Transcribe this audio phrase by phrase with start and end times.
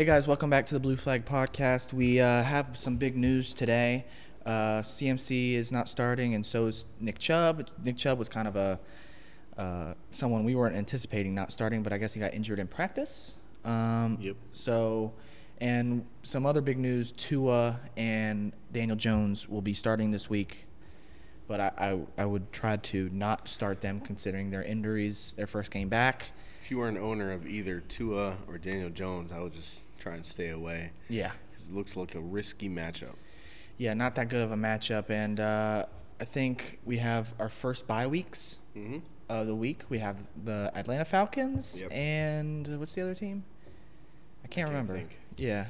[0.00, 1.92] Hey guys, welcome back to the Blue Flag Podcast.
[1.92, 4.06] We uh, have some big news today.
[4.46, 7.68] Uh, CMC is not starting, and so is Nick Chubb.
[7.84, 8.80] Nick Chubb was kind of a
[9.58, 13.36] uh, someone we weren't anticipating not starting, but I guess he got injured in practice.
[13.62, 14.36] Um, Yep.
[14.52, 15.12] So,
[15.60, 20.64] and some other big news: Tua and Daniel Jones will be starting this week.
[21.46, 25.70] But I, I, I would try to not start them considering their injuries, their first
[25.70, 26.32] game back.
[26.62, 30.14] If you were an owner of either Tua or Daniel Jones, I would just try
[30.14, 31.32] and stay away Yeah.
[31.54, 33.14] it looks like a risky matchup.
[33.76, 35.10] Yeah, not that good of a matchup.
[35.10, 35.86] And uh,
[36.20, 38.98] I think we have our first bye weeks Mm-hmm.
[39.28, 39.82] of the week.
[39.88, 41.92] We have the Atlanta Falcons Yep.
[41.92, 43.44] and what's the other team?
[44.44, 44.94] I can't, can't remember.
[44.94, 45.18] think.
[45.36, 45.66] Yeah,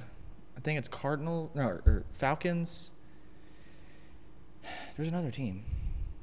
[0.56, 2.92] I think it's Cardinal no or, or Falcons.
[4.96, 5.64] There's another team,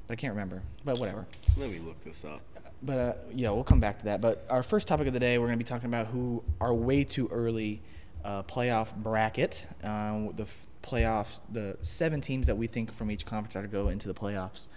[0.06, 0.62] but I can't remember.
[0.84, 1.26] But whatever.
[1.56, 2.40] Let me look this up.
[2.82, 4.20] But uh, yeah, we'll come back to that.
[4.20, 6.72] But our first topic of the day, we're going to be talking about who are
[6.72, 7.82] way too early
[8.24, 9.66] uh, playoff bracket.
[9.82, 13.68] Um, the f- playoffs, the seven teams that we think from each conference are to
[13.68, 14.68] go into the playoffs.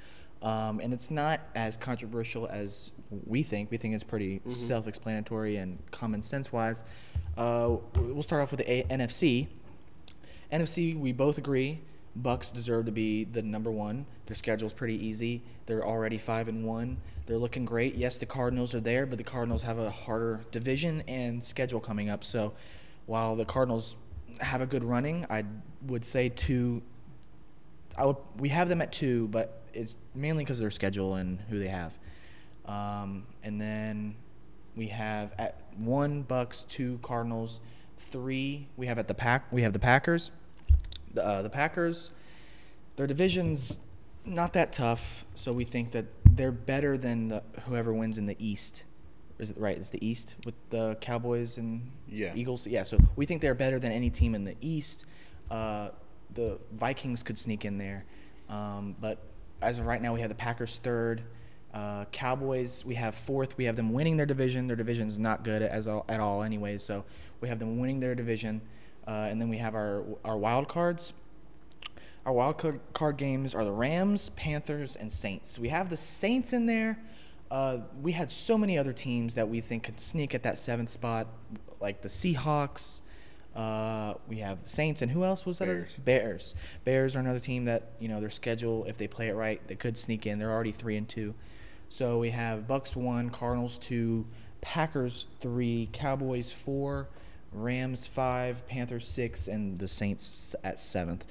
[0.41, 2.91] Um, and it's not as controversial as
[3.27, 3.69] we think.
[3.69, 6.83] We think it's pretty self-explanatory and common sense-wise.
[7.37, 9.47] Uh, we'll start off with the A- NFC.
[10.51, 11.79] NFC, we both agree.
[12.15, 14.05] Bucks deserve to be the number one.
[14.25, 15.43] Their schedule's pretty easy.
[15.65, 16.97] They're already five and one.
[17.25, 17.95] They're looking great.
[17.95, 22.09] Yes, the Cardinals are there, but the Cardinals have a harder division and schedule coming
[22.09, 22.23] up.
[22.23, 22.51] So,
[23.05, 23.97] while the Cardinals
[24.39, 25.43] have a good running, I
[25.83, 26.81] would say two.
[27.97, 31.39] I would, we have them at two, but it's mainly because of their schedule and
[31.49, 31.97] who they have.
[32.65, 34.15] Um, and then
[34.75, 37.59] we have at one Bucks, two Cardinals,
[37.97, 39.51] three we have at the pack.
[39.51, 40.31] We have the Packers.
[41.13, 42.11] The, uh, the Packers,
[42.95, 43.79] their division's
[44.25, 48.35] not that tough, so we think that they're better than the, whoever wins in the
[48.39, 48.85] East.
[49.41, 49.75] Is it right?
[49.75, 52.31] It's the East with the Cowboys and Yeah.
[52.35, 52.67] Eagles.
[52.67, 55.05] Yeah, so we think they're better than any team in the East.
[55.49, 55.89] Uh,
[56.35, 58.05] the Vikings could sneak in there,
[58.49, 59.17] um, but
[59.63, 61.23] as of right now, we have the Packers third.
[61.73, 63.57] Uh, Cowboys, we have fourth.
[63.57, 64.67] We have them winning their division.
[64.67, 66.83] Their division's not good as all, at all, anyways.
[66.83, 67.03] So
[67.41, 68.61] we have them winning their division,
[69.07, 71.13] uh, and then we have our our wild cards.
[72.27, 75.57] Our wild card, card games are the Rams, Panthers, and Saints.
[75.57, 76.99] We have the Saints in there.
[77.51, 80.89] Uh, we had so many other teams that we think could sneak at that seventh
[80.89, 81.27] spot,
[81.81, 83.01] like the Seahawks.
[83.53, 85.65] Uh, we have the Saints, and who else was that?
[85.65, 85.95] Bears.
[85.97, 86.55] Bears.
[86.85, 89.75] Bears are another team that you know their schedule, if they play it right, they
[89.75, 90.39] could sneak in.
[90.39, 91.35] They're already three and two.
[91.89, 94.25] So we have Bucks one, Cardinals two,
[94.61, 97.09] Packers three, Cowboys four,
[97.51, 101.25] Rams five, Panthers six, and the Saints at seventh.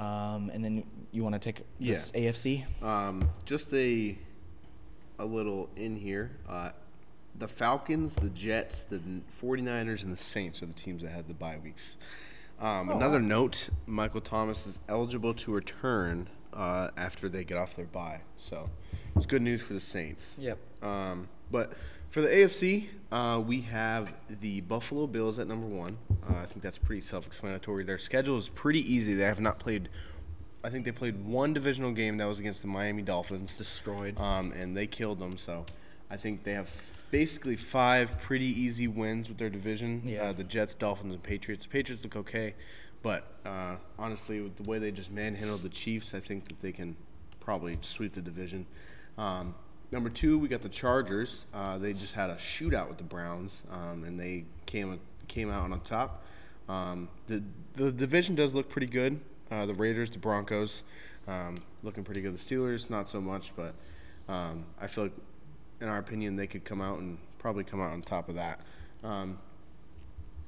[0.00, 2.30] Um, and then you want to take this Yeah.
[2.30, 2.64] AFC?
[2.82, 4.16] Um, just a
[5.18, 6.30] a little in here.
[6.48, 6.70] Uh,
[7.38, 9.00] the Falcons, the Jets, the
[9.40, 11.96] 49ers, and the Saints are the teams that had the bye weeks.
[12.60, 17.86] Um, another note: Michael Thomas is eligible to return uh, after they get off their
[17.86, 18.68] bye, so
[19.14, 20.36] it's good news for the Saints.
[20.38, 20.58] Yep.
[20.82, 21.74] Um, but
[22.10, 25.98] for the AFC, uh, we have the Buffalo Bills at number one.
[26.28, 27.84] Uh, I think that's pretty self-explanatory.
[27.84, 29.14] Their schedule is pretty easy.
[29.14, 29.88] They have not played.
[30.68, 34.20] I think they played one divisional game that was against the Miami Dolphins, Destroyed.
[34.20, 35.38] um, and they killed them.
[35.38, 35.64] So
[36.10, 36.70] I think they have
[37.10, 40.02] basically five pretty easy wins with their division.
[40.04, 40.24] Yeah.
[40.24, 41.64] Uh, the Jets, Dolphins, and Patriots.
[41.64, 42.54] The Patriots look okay,
[43.02, 46.72] but uh, honestly, with the way they just manhandled the Chiefs, I think that they
[46.72, 46.96] can
[47.40, 48.66] probably sweep the division.
[49.16, 49.54] Um,
[49.90, 51.46] number two, we got the Chargers.
[51.54, 55.72] Uh, they just had a shootout with the Browns, um, and they came came out
[55.72, 56.24] on top.
[56.68, 57.42] Um, the
[57.72, 59.18] the division does look pretty good.
[59.50, 60.82] Uh, the Raiders, the Broncos,
[61.26, 62.34] um, looking pretty good.
[62.34, 63.74] The Steelers, not so much, but
[64.28, 65.12] um, I feel like,
[65.80, 68.60] in our opinion, they could come out and probably come out on top of that.
[69.02, 69.38] Um,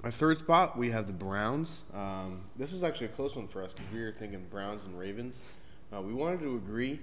[0.04, 1.82] our third spot, we have the Browns.
[1.94, 4.98] Um, this was actually a close one for us because we were thinking Browns and
[4.98, 5.58] Ravens.
[5.94, 7.00] Uh, we wanted to agree.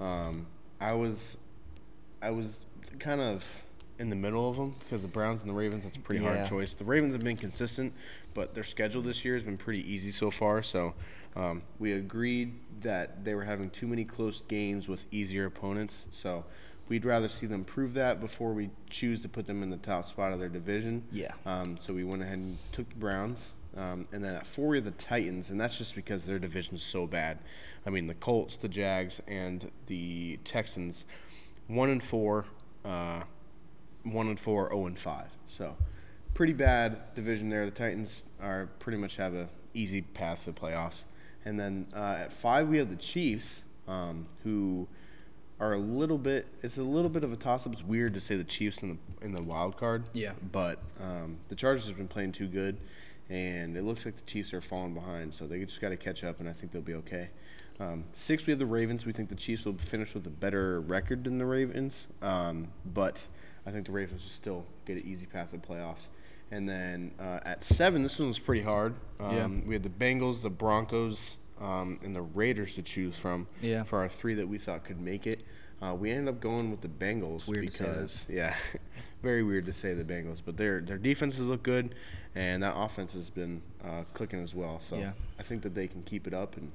[0.00, 0.46] Um,
[0.80, 1.36] I was,
[2.22, 2.64] I was
[2.98, 3.62] kind of
[3.98, 5.84] in the middle of them because the Browns and the Ravens.
[5.84, 6.34] That's a pretty Yeah.
[6.36, 6.72] hard choice.
[6.72, 7.92] The Ravens have been consistent,
[8.32, 10.62] but their schedule this year has been pretty easy so far.
[10.62, 10.94] So
[11.36, 16.06] um, we agreed that they were having too many close games with easier opponents.
[16.12, 16.44] So
[16.88, 20.08] we'd rather see them prove that before we choose to put them in the top
[20.08, 21.04] spot of their division.
[21.12, 21.32] Yeah.
[21.46, 23.52] Um, so we went ahead and took the Browns.
[23.76, 26.74] Um, and then at four, we have the Titans, and that's just because their division
[26.74, 27.38] is so bad.
[27.86, 31.04] I mean, the Colts, the Jags, and the Texans,
[31.68, 32.46] one and four,
[32.84, 33.22] uh,
[34.02, 35.28] one and four, zero and five.
[35.46, 35.76] So,
[36.34, 37.64] pretty bad division there.
[37.64, 41.04] The Titans are pretty much have a easy path to playoffs.
[41.44, 44.88] And then uh, at five, we have the Chiefs, um, who
[45.58, 46.46] are a little bit.
[46.62, 47.72] It's a little bit of a toss-up.
[47.72, 50.04] It's weird to say the Chiefs in the in the wild card.
[50.12, 50.32] Yeah.
[50.52, 52.78] But um, the Chargers have been playing too good,
[53.28, 56.24] and it looks like the Chiefs are falling behind, so they just got to catch
[56.24, 57.30] up, and I think they'll be okay.
[57.78, 59.06] Um, six, we have the Ravens.
[59.06, 63.26] We think the Chiefs will finish with a better record than the Ravens, um, but
[63.66, 66.08] I think the Ravens will still get an easy path to the playoffs.
[66.50, 68.94] And then uh, at seven, this one was pretty hard.
[69.20, 69.46] Um, Yeah.
[69.66, 73.84] We had the Bengals, the Broncos, um, and the Raiders to choose from Yeah.
[73.84, 75.42] for our three that we thought could make it.
[75.82, 78.54] Uh, we ended up going with the Bengals Weird because yeah,
[79.22, 81.94] very weird to say the Bengals, but their their defenses look good,
[82.34, 84.78] and that offense has been uh, clicking as well.
[84.80, 85.12] So Yeah.
[85.38, 86.70] I think that they can keep it up and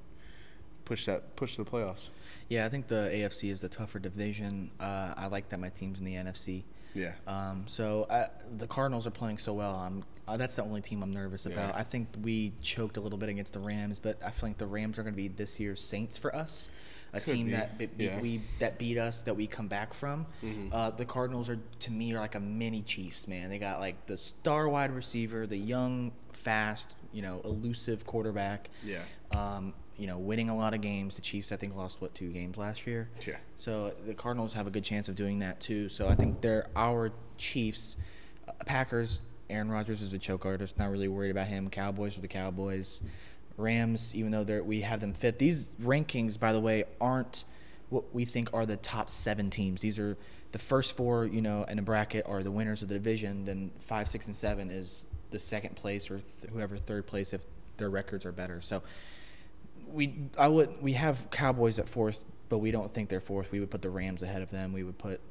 [0.85, 2.09] push that push the playoffs.
[2.49, 4.71] Yeah, I think the AFC is the tougher division.
[4.79, 6.63] Uh, I like that my team's in the NFC.
[6.95, 7.11] Yeah.
[7.27, 8.27] Um, so uh,
[8.57, 9.75] the Cardinals are playing so well.
[9.75, 11.75] I'm, uh, that's the only team I'm nervous about.
[11.75, 11.79] Yeah.
[11.79, 14.65] I think we choked a little bit against the Rams, but I feel like the
[14.65, 16.69] Rams are going to be this year's Saints for us.
[17.13, 18.19] A Could team be, that be, yeah.
[18.19, 20.25] we that beat us that we come back from.
[20.71, 23.49] Uh, the Cardinals are to me are like a mini Chiefs, man.
[23.49, 28.69] They got like the star wide receiver, the young, fast, you know, elusive quarterback.
[28.83, 28.99] Yeah.
[29.31, 31.15] Um, you know, winning a lot of games.
[31.15, 33.09] The Chiefs, I think, lost what two games last year.
[33.25, 33.37] Yeah.
[33.55, 35.89] So the Cardinals have a good chance of doing that too.
[35.89, 37.97] So I think they're our Chiefs,
[38.47, 39.21] uh, Packers.
[39.49, 40.77] Aaron Rodgers is a choke artist.
[40.79, 41.69] Not really worried about him.
[41.69, 43.01] Cowboys are the Cowboys.
[43.57, 45.39] Rams, even though they're, we have them fit.
[45.39, 47.45] These rankings, by the way, aren't
[47.89, 49.81] what we think are the top seven teams.
[49.81, 50.17] These are
[50.51, 53.45] the first four, you know, in a bracket are the winners of the division.
[53.45, 57.45] Then five, six, and seven is the second place or th- whoever third place if
[57.77, 58.61] their records are better.
[58.61, 58.81] So
[59.95, 63.51] we I would we have Cowboys at fourth, but we don't think they're fourth.
[63.51, 64.73] We would put the Rams ahead of them.
[64.73, 65.21] We would put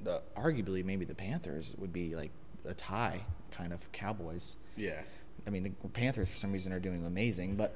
[0.00, 2.30] the arguably maybe the Panthers would be like
[2.64, 3.20] a tie
[3.50, 4.56] kind of Cowboys.
[4.76, 5.00] Yeah.
[5.46, 7.74] I mean the Panthers for some reason are doing amazing, but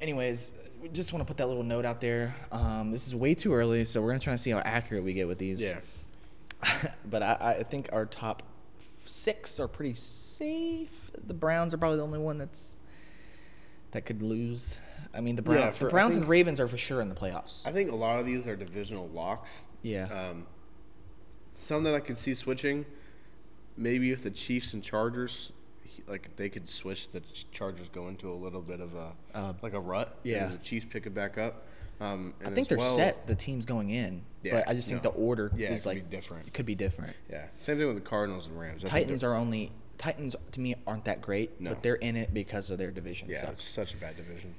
[0.00, 2.34] anyways, we just want to put that little note out there.
[2.52, 5.12] Um, this is way too early, so we're gonna try and see how accurate we
[5.12, 5.60] get with these.
[5.60, 5.80] Yeah.
[7.10, 8.42] but I, I think our top
[9.04, 11.10] six are pretty safe.
[11.26, 12.76] The Browns are probably the only one that's
[13.94, 14.80] that could lose.
[15.14, 17.08] I mean, the Yeah, Browns, for- the Browns think- and Ravens are for sure in
[17.08, 17.66] the playoffs.
[17.66, 19.66] I think a lot of these are divisional locks.
[19.82, 20.06] Yeah.
[20.06, 20.46] Um,
[21.54, 22.84] some that I can see switching,
[23.76, 25.52] maybe if the Chiefs and Chargers,
[26.08, 29.72] like they could switch, the Chargers go into a little bit of a Uh, like
[29.74, 30.18] a rut.
[30.24, 30.46] yeah.
[30.46, 31.64] And the Chiefs pick it back up.
[32.00, 33.28] Um, I think they're well- set.
[33.28, 35.10] The teams going in, Yeah, but I just think no.
[35.12, 36.48] the order Yeah, is could like be different.
[36.48, 37.14] It could be different.
[37.30, 37.46] Yeah.
[37.58, 38.84] Same thing with the Cardinals and Rams.
[38.84, 41.70] I Titans are only Titans to me aren't that great, No.
[41.70, 43.28] but they're in it because of their division.
[43.28, 43.52] Yeah, sucks.
[43.52, 44.54] it's such a bad division.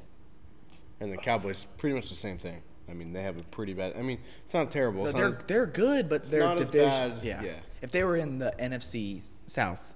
[1.00, 2.62] And the Cowboys, pretty much the same thing.
[2.90, 3.98] I mean, they have a pretty bad.
[3.98, 5.04] I mean, it's not terrible.
[5.04, 7.16] No, It's they're not as- they're good, but their division.
[7.16, 7.42] bad, Yeah.
[7.44, 7.50] yeah.
[7.52, 7.60] Mm-hmm.
[7.82, 9.94] If they were in the NFC South,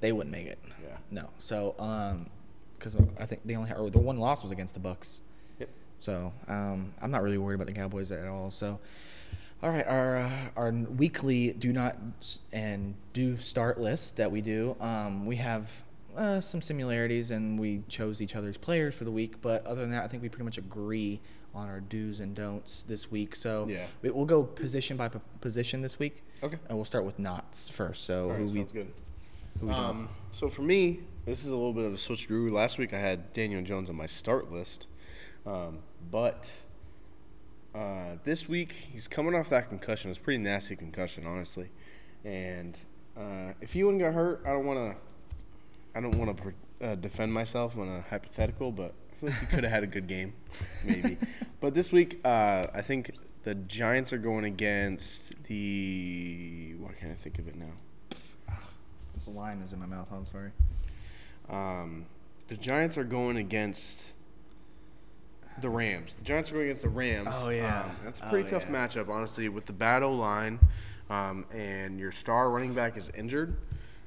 [0.00, 0.58] they wouldn't make it.
[0.82, 0.96] Yeah.
[1.10, 1.30] No.
[1.38, 2.28] So um,
[2.78, 5.20] because I think they only or the one loss was against the Bucks.
[5.58, 5.68] Yep.
[6.00, 8.50] So um, I'm not really worried about the Cowboys at all.
[8.50, 8.78] So,
[9.62, 11.96] all right, our uh, our weekly do not
[12.52, 14.76] and do start list that we do.
[14.80, 15.82] Um, we have
[16.16, 19.40] uh, some similarities, and we chose each other's players for the week.
[19.40, 21.20] But other than that, I think we pretty much agree
[21.54, 23.34] on our do's and don'ts this week.
[23.34, 23.86] So Yeah.
[24.02, 26.22] we, we'll go position by p- position this week.
[26.42, 26.58] Okay.
[26.68, 28.04] And we'll start with knots first.
[28.04, 28.92] So All who right, we sounds good.
[29.60, 29.72] who we.
[29.72, 32.52] Um, so for me, this is a little bit of a switcheroo.
[32.52, 34.86] Last week I had Daniel Jones on my start list,
[35.46, 35.78] um,
[36.10, 36.50] but
[37.76, 40.10] uh, this week he's coming off that concussion.
[40.10, 41.68] It's a pretty nasty concussion, honestly.
[42.24, 42.76] And
[43.16, 44.96] uh, if he wouldn't get hurt, I don't want to.
[45.94, 49.46] I don't want to uh, defend myself on a hypothetical, but I feel like he
[49.46, 50.34] could have had a good game,
[50.84, 51.16] maybe.
[51.60, 53.12] but this week, uh, I think
[53.44, 56.74] the Giants are going against the.
[56.78, 58.16] What can't I think of it now?
[59.14, 60.08] This line is in my mouth.
[60.12, 60.50] I'm sorry.
[61.48, 62.06] Um,
[62.48, 64.06] the Giants are going against
[65.60, 66.14] the Rams.
[66.14, 67.28] The Giants are going against the Rams.
[67.40, 67.82] Oh, yeah.
[67.82, 68.86] Um, that's a Oh, pretty tough yeah.
[68.86, 70.58] matchup, honestly, with the bad O line,
[71.10, 73.56] um, and your star running back is injured.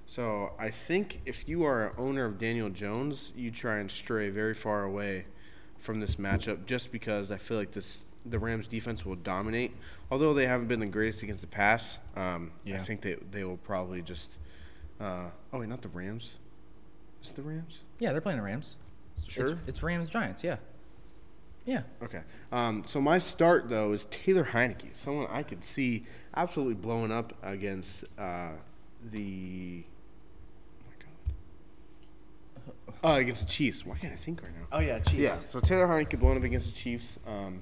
[0.05, 4.29] So I think if you are an owner of Daniel Jones, you try and stray
[4.29, 5.25] very far away
[5.77, 9.71] from this matchup, just because I feel like this the Rams defense will dominate.
[10.11, 13.57] Although they haven't been the greatest against the pass, um, I think they they will
[13.57, 14.37] probably just.
[14.99, 16.31] Uh, oh wait, not the Rams.
[17.23, 17.79] Is it the Rams?
[17.99, 18.77] Yeah, they're playing the Rams.
[19.27, 19.45] Sure.
[19.45, 20.43] It's, it's Rams Giants.
[20.43, 20.57] Yeah.
[21.65, 21.81] Yeah.
[22.01, 22.21] Okay.
[22.51, 27.33] Um, so my start though is Taylor Heinicke, someone I could see absolutely blowing up
[27.43, 28.51] against uh,
[29.11, 29.83] the.
[30.87, 30.93] Oh my
[33.03, 33.17] God.
[33.17, 33.85] Uh, against the Chiefs.
[33.85, 34.67] Why can't I think right now?
[34.71, 35.13] Oh yeah, Chiefs.
[35.13, 35.35] Yeah.
[35.35, 37.19] So Taylor Heinicke blowing up against the Chiefs.
[37.27, 37.61] Um,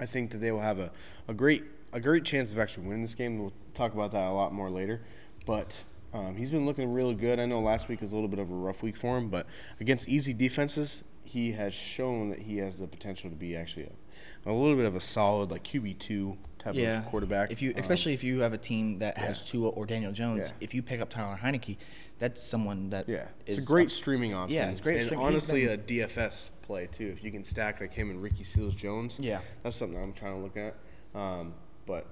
[0.00, 0.90] I think that they will have a,
[1.28, 3.38] a great a great chance of actually winning this game.
[3.38, 5.00] We'll talk about that a lot more later.
[5.46, 7.38] But um, he's been looking really good.
[7.38, 9.46] I know last week was a little bit of a rough week for him, but
[9.80, 13.84] against easy defenses, he has shown that he has the potential to be actually
[14.46, 17.52] a, a little bit of a solid like QB two type Yeah, of quarterback.
[17.52, 19.48] If you, Um, especially if you have a team that has.
[19.48, 20.64] Tua or Daniel Jones, Yeah.
[20.64, 21.76] if you pick up Tyler Heinicke,
[22.18, 24.56] that's someone that yeah, it's is a great streaming option.
[24.56, 27.08] Yeah, it's great And stream- honestly, been- a DFS play too.
[27.16, 29.40] If you can stack like him and Ricky Seals Jones, Yeah.
[29.62, 30.74] that's something I'm trying to look at.
[31.14, 31.54] Um,
[31.86, 32.06] but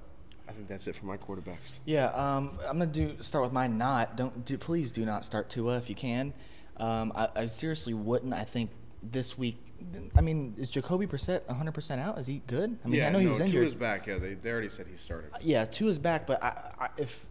[0.49, 1.80] I think that's it for my quarterbacks.
[1.87, 4.16] Yeah, um, I'm gonna do start with my not.
[4.16, 6.32] Don't do, please do not start Tua if you can.
[6.76, 8.32] Um, I, I seriously wouldn't.
[8.35, 8.70] I think
[9.12, 9.56] this week.
[10.16, 12.18] I mean, is Jacoby Brissett 100 percent out?
[12.18, 12.78] Is he good?
[12.84, 13.52] I mean, yeah, I know he was injured.
[13.54, 14.06] Two Tua's back.
[14.06, 15.30] Yeah, they, they already said he's starting.
[15.32, 17.26] Uh, yeah, Tua's back, but I, I, if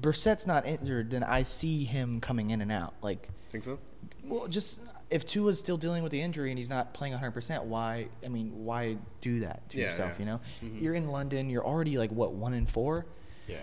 [0.00, 2.94] Brissett's not injured, then I see him coming in and out.
[3.02, 3.78] Like, Think so?
[4.24, 7.64] well, just if Tua's still dealing with the injury and he's not playing 100, percent
[7.64, 8.08] why?
[8.24, 10.12] I mean, why do that to Yeah, yourself?
[10.14, 10.18] yeah.
[10.18, 10.84] You know, mm-hmm.
[10.84, 11.48] you're in London.
[11.48, 13.06] You're already like what one in four.
[13.46, 13.58] Yeah.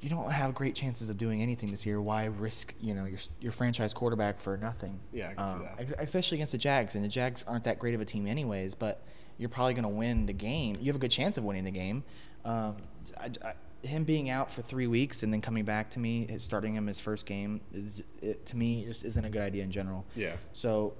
[0.00, 2.00] You don't have great chances of doing anything this year.
[2.00, 5.00] Why risk, you know, your your franchise quarterback for nothing?
[5.12, 6.00] Yeah, I can see that.
[6.00, 8.74] Especially against the Jags, and the Jags aren't that great of a team, anyways.
[8.74, 9.02] But
[9.38, 10.76] you're probably going to win the game.
[10.80, 12.04] You have a good chance of winning the game.
[12.44, 12.76] Um,
[13.18, 13.52] I, I,
[13.86, 17.00] him being out for three weeks and then coming back to me, starting him his
[17.00, 20.04] first game, is it, to me just isn't a good idea in general.
[20.14, 20.36] Yeah.
[20.52, 20.94] So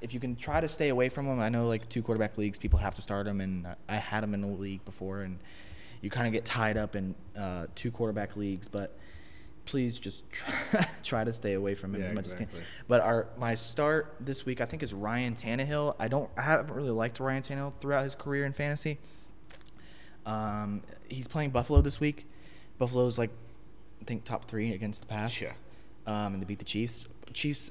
[0.00, 2.58] if you can try to stay away from him, I know like two quarterback leagues,
[2.58, 5.38] people have to start him, and I had him in a league before, and
[6.02, 8.96] you kind of get tied up in uh, two quarterback leagues, but
[9.64, 12.58] please just try, try to stay away from him Yeah, as much as exactly.
[12.60, 12.84] you can.
[12.88, 15.96] But our my start this week, I think, is Ryan Tannehill.
[15.98, 18.98] I don't, I haven't really liked Ryan Tannehill throughout his career in fantasy.
[20.24, 22.26] Um, he's playing Buffalo this week.
[22.78, 23.30] Buffalo's like,
[24.00, 25.40] I think top three against the pass.
[25.40, 25.52] Yeah.
[26.06, 27.06] Um, and they beat the Chiefs.
[27.32, 27.70] Chiefs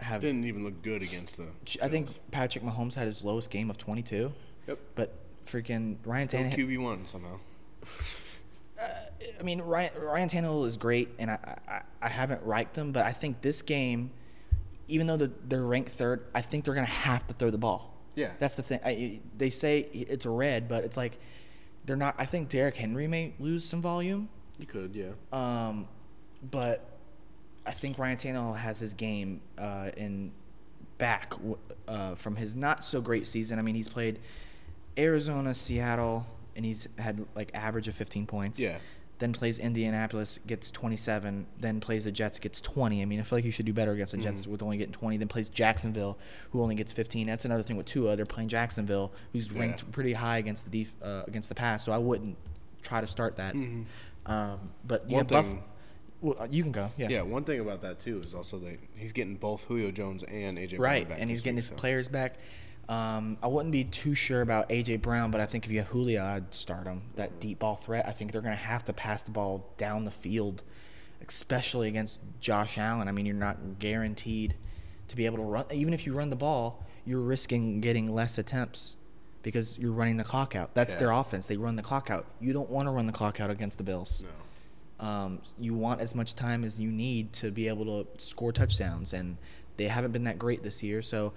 [0.00, 1.46] have Didn't even look good against the.
[1.82, 4.32] I think Patrick Mahomes had his lowest game of 22.
[4.66, 4.78] Yep.
[4.94, 5.12] But
[5.46, 6.56] freaking Ryan Still Tannehill.
[6.56, 7.38] QB one somehow.
[9.38, 13.04] I mean, Ryan, Ryan Tannehill is great, and I, I I haven't liked him, but
[13.04, 14.10] I think this game,
[14.88, 17.96] even though they're, they're ranked third, I think they're gonna have to throw the ball.
[18.14, 18.30] Yeah.
[18.38, 18.80] That's the thing.
[18.84, 21.18] I, they say it's red, but it's like
[21.84, 22.14] they're not.
[22.18, 24.28] I think Derrick Henry may lose some volume.
[24.58, 25.12] He could, yeah.
[25.32, 25.88] Um,
[26.50, 26.98] but
[27.66, 30.32] I think Ryan Tannehill has his game uh, in
[30.98, 31.34] back
[31.88, 33.58] uh, from his not so great season.
[33.58, 34.18] I mean, he's played
[34.98, 38.58] Arizona, Seattle, and he's had like average of 15 points.
[38.58, 38.78] Yeah.
[39.18, 41.46] Then plays Indianapolis, gets 27.
[41.60, 43.02] Then plays the Jets, gets 20.
[43.02, 44.92] I mean, I feel like you should do better against the Jets with only getting
[44.92, 45.16] 20.
[45.16, 46.18] Then plays Jacksonville,
[46.50, 47.28] who only gets 15.
[47.28, 48.16] That's another thing with Tua.
[48.16, 49.60] They're playing Jacksonville, who's Yeah.
[49.60, 51.84] ranked pretty high against the def- uh, against the pass.
[51.84, 52.36] So I wouldn't
[52.82, 53.54] try to start that.
[53.54, 53.86] Um,
[54.84, 55.62] but yeah, One Buff- thing-
[56.20, 56.90] well, uh, you can go.
[56.96, 57.08] Yeah.
[57.08, 57.22] Yeah.
[57.22, 60.76] one thing about that too is also that he's getting both Julio Jones and AJ
[60.78, 61.74] Brown Right, back and he's getting week, his so.
[61.76, 62.36] players back.
[62.88, 65.88] Um, I wouldn't be too sure about AJ Brown, but I think if you have
[65.88, 67.02] Julio, I'd start him.
[67.16, 68.06] That deep ball threat.
[68.06, 70.62] I think they're going to have to pass the ball down the field,
[71.26, 73.08] especially against Josh Allen.
[73.08, 74.56] I mean, you're not guaranteed
[75.08, 75.64] to be able to run.
[75.72, 78.96] Even if you run the ball, you're risking getting less attempts
[79.42, 80.74] because you're running the clock out.
[80.74, 81.00] That's Yeah.
[81.00, 81.46] their offense.
[81.46, 82.26] They run the clock out.
[82.40, 84.22] You don't want to run the clock out against the Bills.
[85.00, 85.08] No.
[85.08, 89.12] Um, you want as much time as you need to be able to score touchdowns,
[89.12, 89.36] and
[89.76, 91.02] they haven't been that great this year.
[91.02, 91.32] So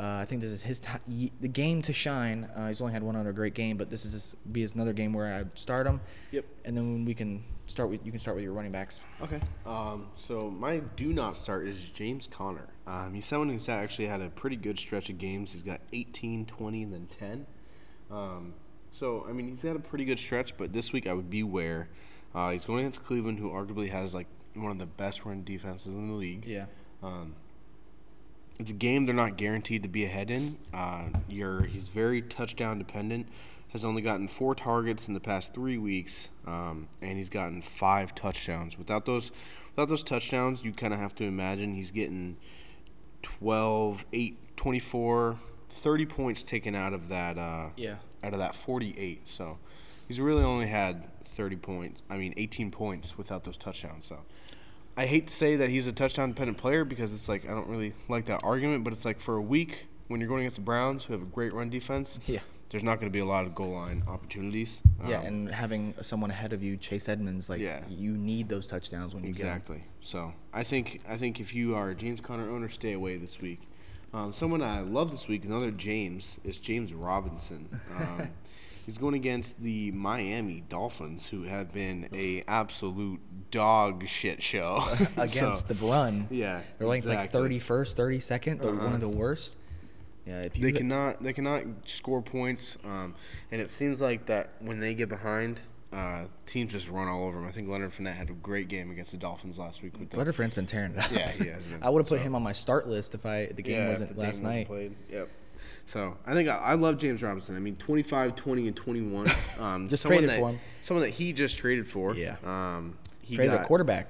[0.00, 2.48] uh, I think this is his ti the game to shine.
[2.54, 4.92] Uh, he's only had one other great game, but this is his, be his another
[4.92, 6.00] game where I start him.
[6.30, 6.44] Yep.
[6.64, 9.00] And then we can start with you can start with your running backs.
[9.22, 9.40] Okay.
[9.66, 12.68] Um, so my do not start is James Conner.
[12.86, 15.52] Um, he's someone who's actually had a pretty good stretch of games.
[15.52, 17.46] He's got 18, 20, and then 10.
[18.10, 18.54] Um,
[18.90, 21.88] so, I mean, he's had a pretty good stretch, but this week I would beware.
[22.34, 25.92] Uh, he's going against Cleveland, who arguably has like one of the best run defenses
[25.92, 26.46] in the league.
[26.46, 26.66] Yeah.
[27.02, 27.34] Um,
[28.58, 30.56] it's a game they're not guaranteed to be ahead in.
[30.74, 33.28] Uh, you're, he's very touchdown dependent.
[33.68, 38.14] Has only gotten four targets in the past three weeks, um, and he's gotten five
[38.14, 38.78] touchdowns.
[38.78, 39.30] Without those,
[39.76, 42.38] without those touchdowns, you kind of have to imagine he's getting
[43.22, 45.38] 12, 8, 24,
[45.70, 47.36] 30 points taken out of that.
[47.38, 47.96] Uh, Yeah.
[48.24, 49.58] Out of that 48, so
[50.08, 51.04] he's really only had
[51.36, 52.00] 30 points.
[52.10, 54.06] I mean, 18 points without those touchdowns.
[54.06, 54.18] So
[54.98, 57.68] I hate to say that he's a touchdown dependent player because it's like I don't
[57.68, 60.62] really like that argument, but it's like for a week when you're going against the
[60.62, 62.40] Browns who have a great run defense, Yeah.
[62.70, 64.80] there's not going to be a lot of goal line opportunities.
[65.06, 67.84] Yeah, Um, and having someone ahead of you, Chase Edmonds, like Yeah.
[67.88, 69.52] you need those touchdowns when you get 'em.
[69.52, 69.84] exactly.
[70.00, 73.40] So I think I think if you are a James Conner owner, stay away this
[73.40, 73.60] week.
[74.12, 77.68] Um, someone I love this week, another James, is James Robinson.
[77.96, 78.30] Um,
[78.88, 84.82] he's going against the Miami Dolphins, who have been a absolute dog shit show
[85.18, 86.26] against So- the run.
[86.30, 88.60] Yeah, They're like like thirty first, thirty second.
[88.60, 89.58] They're one of the worst.
[90.26, 93.14] Yeah, if you They cannot they cannot score points, um,
[93.52, 95.60] and it seems like that when they get behind,
[95.92, 97.46] uh, teams just run all over them.
[97.46, 99.98] I think Leonard Fournette had a great game against the Dolphins last week.
[99.98, 101.10] With Leonard Fournette's been tearing it up.
[101.12, 101.78] Yeah, he has been.
[101.82, 103.88] I would have put So- him on my start list if I the game Yeah,
[103.90, 104.66] wasn't the last game wasn't night.
[104.66, 104.94] Played.
[105.10, 105.28] Yep.
[105.88, 107.56] So I think I, I love James Robinson.
[107.56, 109.26] I mean, 25, 20, and 21.
[109.58, 110.60] Um, Just someone traded that, for him.
[110.82, 112.14] Someone that he just traded for.
[112.14, 112.36] Yeah.
[112.44, 114.06] Um, he Traded got, a quarterback.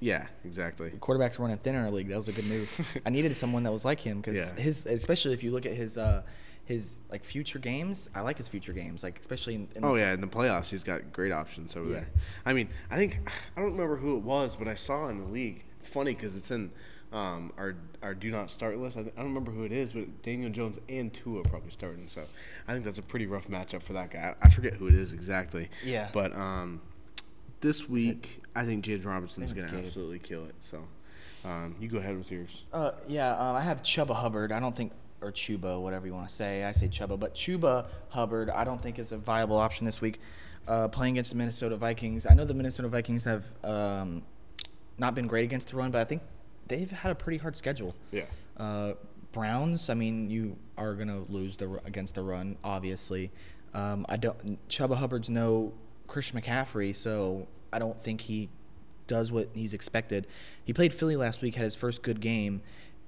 [0.00, 0.90] Yeah, exactly.
[0.90, 2.08] Quarterbacks running thin in our league.
[2.08, 2.98] That was a good move.
[3.06, 4.60] I needed someone that was like him because Yeah.
[4.60, 6.22] his, especially if you look at his, uh,
[6.64, 8.10] his like future games.
[8.14, 9.68] I like his future games, like especially in.
[9.76, 11.94] in Oh yeah, in the playoffs, he's got great options over Yeah.
[12.00, 12.08] there.
[12.44, 13.18] I mean, I think
[13.56, 15.64] I don't remember who it was, but I saw in the league.
[15.78, 16.72] It's funny because it's in
[17.12, 18.96] um, our our do not start list.
[18.96, 22.06] I, th- I don't remember who it is, but Daniel Jones and Tua probably starting.
[22.08, 22.22] So
[22.66, 24.34] I think that's a pretty rough matchup for that guy.
[24.40, 25.68] I, I forget who it is exactly.
[25.84, 26.08] Yeah.
[26.12, 26.82] But um,
[27.60, 30.54] this week, I think James Robinson's going to absolutely kill it.
[30.60, 30.84] So
[31.44, 32.64] um, you go ahead with yours.
[32.72, 34.52] Uh, yeah, um, I have Chuba Hubbard.
[34.52, 36.64] I don't think, or Chuba, whatever you want to say.
[36.64, 40.20] I say Chuba, but Chuba Hubbard, I don't think is a viable option this week.
[40.66, 44.22] Uh, playing against the Minnesota Vikings, I know the Minnesota Vikings have um,
[44.98, 46.20] not been great against the run, but I think
[46.68, 47.94] they've had a pretty hard schedule.
[48.12, 48.24] Yeah.
[48.56, 48.94] Uh,
[49.32, 53.30] Browns, I mean, you are gonna lose the against the run, obviously.
[53.74, 54.68] Um, I don't.
[54.68, 55.72] Chuba Hubbard's no
[56.06, 58.48] Christian McCaffrey, so I don't think he
[59.06, 60.26] does what he's expected.
[60.64, 62.62] He played Philly last week, had his first good game,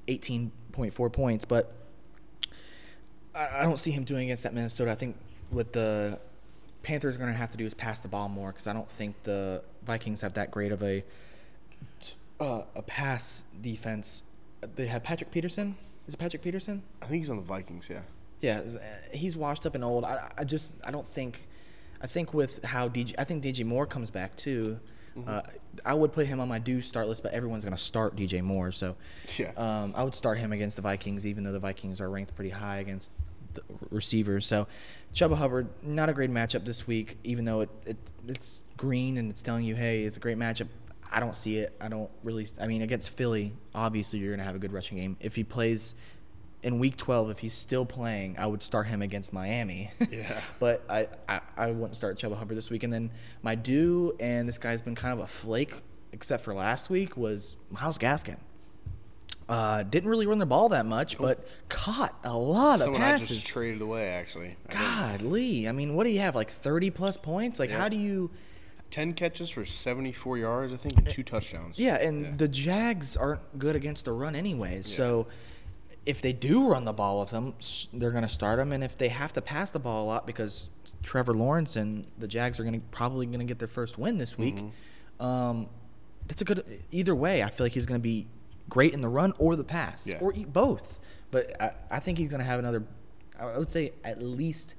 [0.09, 1.73] 18.4 points, but
[3.35, 4.91] I, I don't see him doing against that Minnesota.
[4.91, 5.17] I think
[5.51, 6.19] what the
[6.83, 8.91] Panthers are going to have to do is pass the ball more because I don't
[8.91, 11.05] think the Vikings have that great of a
[12.41, 14.23] uh, a pass defense.
[14.77, 15.77] They have Patrick Peterson.
[16.07, 16.83] Is it Patrick Peterson?
[17.03, 17.89] I think he's on the Vikings.
[17.91, 18.01] Yeah.
[18.41, 18.79] Yeah, uh,
[19.13, 20.05] he's washed up and old.
[20.05, 21.47] I, I just I don't think.
[22.03, 24.81] I think with how DJ, I think DJ Moore comes back too.
[25.27, 25.43] Uh,
[25.85, 28.41] I would put him on my do start list, but everyone's going to start DJ
[28.41, 28.97] Moore, so
[29.37, 29.51] Yeah.
[29.57, 32.49] um, I would start him against the Vikings, even though the Vikings are ranked pretty
[32.51, 33.13] high against
[33.53, 34.47] the receivers.
[34.47, 34.67] So
[35.13, 37.97] Chuba Hubbard, not a great matchup this week, even though it, it
[38.29, 40.69] it's green and it's telling you, hey, it's a great matchup.
[41.13, 41.75] I don't see it.
[41.81, 42.47] I don't really.
[42.61, 45.17] I mean, against Philly, obviously you're going to have a good rushing game.
[45.21, 45.95] If he plays
[46.63, 49.91] in Week 12, if he's still playing, I would start him against Miami.
[50.11, 50.41] Yeah.
[50.59, 52.83] but I, I, I wouldn't start Chuba Hubbard this week.
[52.85, 53.11] And then
[53.43, 57.57] my do, and this guy's been kind of a flake, except for last week, was
[57.71, 58.37] Myles Gaskin.
[59.49, 63.13] Uh, didn't really run the ball that much, but caught a lot Someone of I
[63.13, 63.29] passes.
[63.31, 64.57] just traded away actually.
[64.69, 64.81] I didn't-
[65.21, 65.69] Godly.
[65.69, 66.37] I mean, what do you have?
[66.37, 67.59] Like 30 plus points?
[67.59, 67.79] Like, Yeah.
[67.79, 68.31] how do you.
[68.91, 71.79] 10 catches for 74 yards, I think, and two touchdowns.
[71.79, 72.31] Yeah, and Yeah.
[72.37, 74.93] the Jags aren't good against the run anyways.
[74.93, 75.27] So
[76.07, 77.55] if they do run the ball with them,
[77.93, 78.73] they're going to start them.
[78.73, 80.71] And if they have to pass the ball a lot because
[81.03, 84.19] Trevor Lawrence and the Jags are going to probably going to get their first win
[84.19, 85.25] this week, Mm-hmm.
[85.25, 85.69] um,
[86.27, 86.65] that's a good.
[86.91, 88.27] Either way, I feel like he's going to be
[88.69, 90.19] great in the run or the pass Yeah.
[90.21, 91.01] or eat both.
[91.33, 92.85] But I, I think he's going to have another.
[93.39, 94.75] I would say at least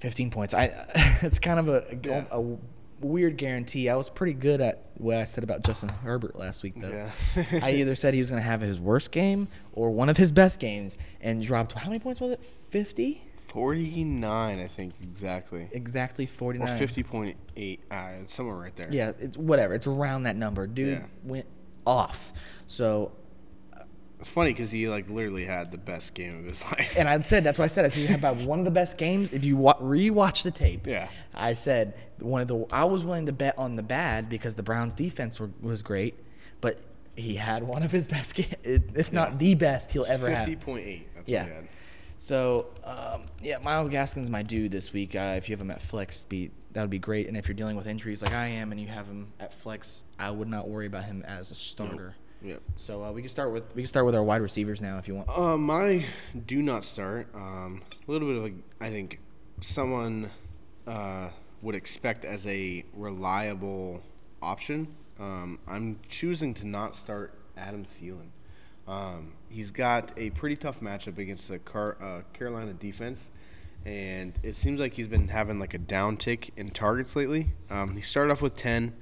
[0.00, 0.54] 15 points.
[0.54, 0.70] I
[1.22, 2.24] it's kind of a, Yeah.
[2.30, 2.56] a
[3.00, 3.88] weird guarantee.
[3.88, 6.88] I was pretty good at what I said about Justin Herbert last week, though.
[7.36, 7.60] Yeah.
[7.62, 10.32] I either said he was going to have his worst game or one of his
[10.32, 12.44] best games, and dropped how many points was it?
[12.70, 13.22] 50?
[13.34, 15.68] 49, I think, exactly.
[15.72, 16.68] Exactly Or 49.
[16.78, 18.88] 50.8, uh, somewhere right there.
[18.90, 19.74] Yeah, it's whatever.
[19.74, 20.66] It's around that number.
[20.66, 21.04] Dude Yeah.
[21.24, 21.46] went
[21.86, 22.32] off.
[22.66, 23.12] So,
[24.18, 26.96] It's funny because he, like, literally had the best game of his life.
[26.98, 28.70] and I said that's why I said I said you have about one of the
[28.70, 29.32] best games.
[29.32, 31.08] If you wa- rewatch the tape, Yeah.
[31.34, 34.62] I said one of the I was willing to bet on the bad because the
[34.64, 36.14] Browns defense were, was great,
[36.60, 36.80] but
[37.14, 39.36] he had one of his best, ga- if not Yeah.
[39.38, 40.48] the best he'll ever have.
[40.48, 41.04] 50.8.
[41.14, 41.42] That's Yeah.
[41.42, 41.68] what he had.
[42.20, 45.14] So um, yeah, Myles Gaskin's my dude this week.
[45.14, 47.28] Uh, if you have him at flex, be that would be great.
[47.28, 50.02] And if you're dealing with injuries like I am, and you have him at flex,
[50.18, 52.14] I would not worry about him as a starter.
[52.42, 52.62] Yep.
[52.76, 55.08] So uh, we can start with we can start with our wide receivers now if
[55.08, 55.28] you want.
[55.28, 56.04] Uh, my
[56.46, 57.28] do not start.
[57.34, 59.18] Um, a little bit of a, I think,
[59.60, 60.30] someone
[60.86, 61.30] uh,
[61.62, 64.02] would expect as a reliable
[64.40, 64.94] option.
[65.18, 68.28] Um, I'm choosing to not start Adam Thielen.
[68.86, 73.30] Um, he's got a pretty tough matchup against the Car- uh, Carolina defense,
[73.84, 77.50] and it seems like he's been having like a downtick in targets lately.
[77.68, 78.94] Um, he started off with 10,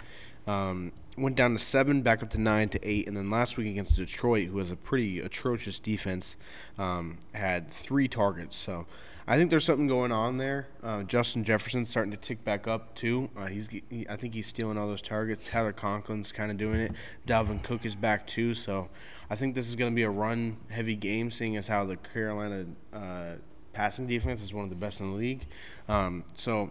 [0.47, 3.69] um, went down to 7, back up to 9 to 8, and then last week
[3.69, 6.37] against Detroit, who has a pretty atrocious defense,
[6.79, 8.57] um, had three targets.
[8.57, 8.87] So
[9.27, 10.69] I think there's something going on there.
[10.83, 13.29] Uh, Justin Jefferson's starting to tick back up too.
[13.37, 15.49] Uh, he's, he, I think he's stealing all those targets.
[15.49, 16.93] Tyler Conklin's kind of doing it.
[17.27, 18.55] Dalvin Cook is back too.
[18.55, 18.89] So
[19.29, 22.67] I think this is going to be a run-heavy game, seeing as how the Carolina
[22.93, 23.33] uh,
[23.73, 25.47] passing defense is one of the best in the league.
[25.89, 26.71] Um, so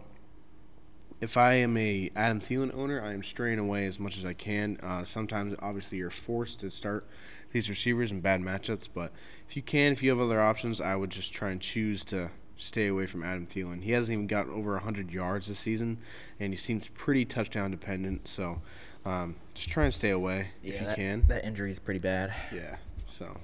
[1.22, 4.34] if I am a Adam Thielen owner, I am straying away as much as I
[4.34, 4.78] can.
[4.84, 7.08] Uh, sometimes, obviously, you're forced to start
[7.52, 9.12] these receivers in bad matchups, but
[9.48, 12.30] if you can, if you have other options, I would just try and choose to
[12.58, 13.82] stay away from Adam Thielen.
[13.82, 16.00] He hasn't even gotten over 100 yards this season,
[16.40, 18.28] and he seems pretty touchdown dependent.
[18.28, 18.62] So
[19.06, 21.24] um, just try and stay away if you that, can.
[21.28, 22.34] That injury is pretty bad.
[22.54, 22.78] Yeah.
[23.18, 23.38] So,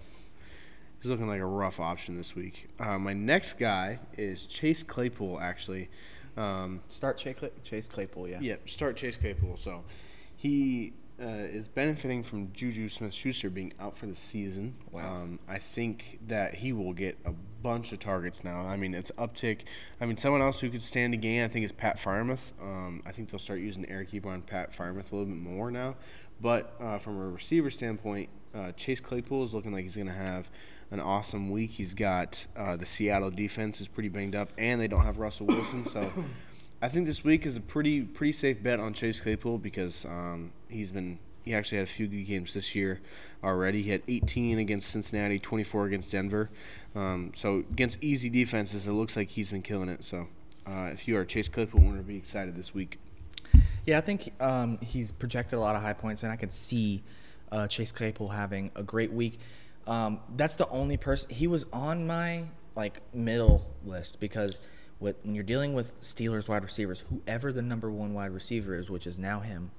[1.01, 2.69] he's looking like a rough option this week.
[2.79, 5.39] Uh, my next guy is Chase Claypool.
[5.39, 5.89] Actually,
[6.37, 8.39] um, Start Chase, Claypool, yeah.
[8.41, 9.57] yeah, start Chase Claypool.
[9.57, 9.83] So
[10.35, 14.75] he uh, is benefiting from Juju Smith Schuster being out for the season.
[14.91, 15.13] Wow.
[15.13, 18.65] Um, I think that he will get a bunch of targets now.
[18.65, 19.61] I mean, it's uptick.
[19.99, 22.53] I mean, someone else who could stand to gain, I think, is Pat Freiermuth.
[22.61, 25.69] Um, I think they'll start using Eric Keeper on Pat Freiermuth a little bit more
[25.69, 25.95] now.
[26.39, 30.13] But uh, from a receiver standpoint, uh, Chase Claypool is looking like he's going to
[30.13, 30.49] have
[30.89, 31.71] an awesome week.
[31.71, 35.47] He's got uh, the Seattle defense is pretty banged up, and they don't have Russell
[35.47, 36.09] Wilson, so.
[36.83, 40.51] I think this week is a pretty pretty safe bet on Chase Claypool because um,
[40.67, 43.01] he's been he actually had a few good games this year
[43.43, 43.83] already.
[43.83, 46.49] He had 18 against Cincinnati, 24 against Denver.
[46.95, 50.03] Um, so against easy defenses, it looks like he's been killing it.
[50.03, 50.27] So
[50.67, 52.99] uh, if you are Chase Claypool owner, be excited this week.
[53.85, 57.03] Yeah, I think um, he's projected a lot of high points, and I could see
[57.51, 59.39] uh, Chase Claypool having a great week.
[59.87, 64.59] Um, that's the only person he was on my like middle list because
[64.99, 68.89] with, when you're dealing with Steelers wide receivers, whoever the number one wide receiver is,
[68.89, 69.71] which is now him,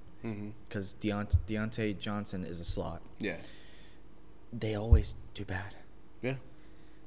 [0.69, 3.37] because Deont- Diontae Johnson is a slot, Yeah.
[4.53, 5.75] they always do bad.
[6.23, 6.35] Yeah.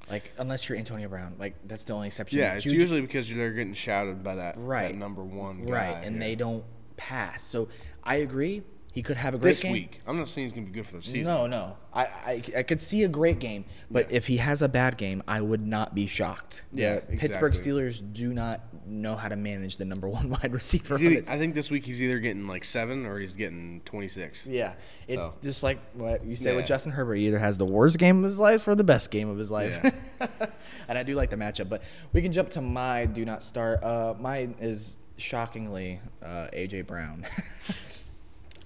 [0.09, 2.39] Like unless you're Antonio Brown, like that's the only exception.
[2.39, 5.71] Yeah, it's Juju- usually because they're getting shouted by that, right that number one guy.
[5.71, 6.19] right, and yeah.
[6.21, 6.63] they don't
[6.95, 7.43] pass.
[7.43, 7.67] So
[8.03, 8.61] I agree.
[8.95, 9.73] He could have a great this game.
[9.73, 9.99] week.
[10.07, 11.23] I'm not saying he's gonna be good for the season.
[11.33, 11.75] No, no.
[11.93, 14.17] I, I, I could see a great game, but Yeah.
[14.17, 16.63] if he has a bad game, I would not be shocked.
[16.71, 17.51] Yeah, The Pittsburgh.
[17.51, 20.95] Steelers do not know how to manage the number one wide receiver.
[20.95, 24.47] On either- I think this week he's either getting like seven or he's getting 26.
[24.47, 24.75] Yeah,
[25.09, 25.33] it's So.
[25.43, 27.15] just like what you say with Justin Herbert.
[27.15, 29.51] He either has the worst game of his life or the best game of his
[29.51, 29.77] life.
[29.83, 30.27] Yeah.
[30.87, 33.83] and I do like the matchup, but we can jump to my do not start.
[33.83, 37.25] Uh, mine is shockingly uh, AJ Brown.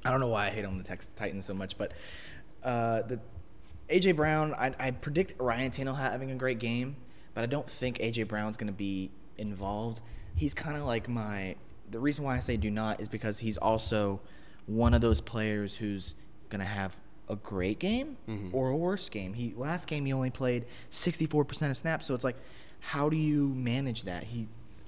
[0.05, 1.93] I don't know why I hate on the Tex- Titans so much, but
[2.63, 3.19] uh, the
[3.89, 4.53] AJ Brown.
[4.53, 6.95] I, I predict Ryan Tannehill having a great game,
[7.33, 10.01] but I don't think AJ Brown's going to be involved.
[10.35, 11.55] He's kind of like my.
[11.91, 14.21] The reason why I say do not is because he's also
[14.67, 16.13] one of those players who's
[16.49, 16.95] going to have
[17.27, 18.17] a great game
[18.53, 19.33] or a worse game.
[19.33, 22.37] He last game he only played 64% of snaps, so it's like
[22.79, 24.23] how do you manage that?
[24.23, 24.47] He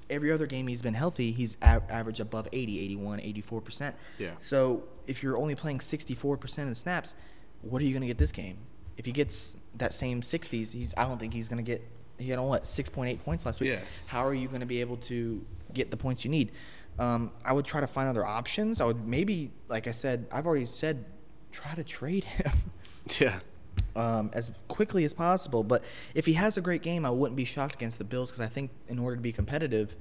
[0.10, 3.94] every other game he's been healthy, he's a- average above 80, 81, 84%.
[4.20, 4.32] Yeah.
[4.40, 7.16] So if you're only playing 64% of the snaps,
[7.62, 8.58] what are you going to get this game?
[8.98, 11.82] If he gets that same 60s, he's I don't think he's going to get
[12.18, 13.72] he had what 6.8 points last week.
[13.72, 13.80] Yeah.
[14.06, 16.52] How are you going to be able to get the points you need?
[17.00, 18.80] Um, I would try to find other options.
[18.80, 21.06] I would maybe, like I said, I've already said,
[21.52, 22.52] try to trade him
[23.20, 23.40] Yeah.
[23.96, 25.64] um, as quickly as possible.
[25.64, 25.84] But
[26.14, 28.48] if he has a great game, I wouldn't be shocked against the Bills because I
[28.48, 29.96] think in order to be competitive,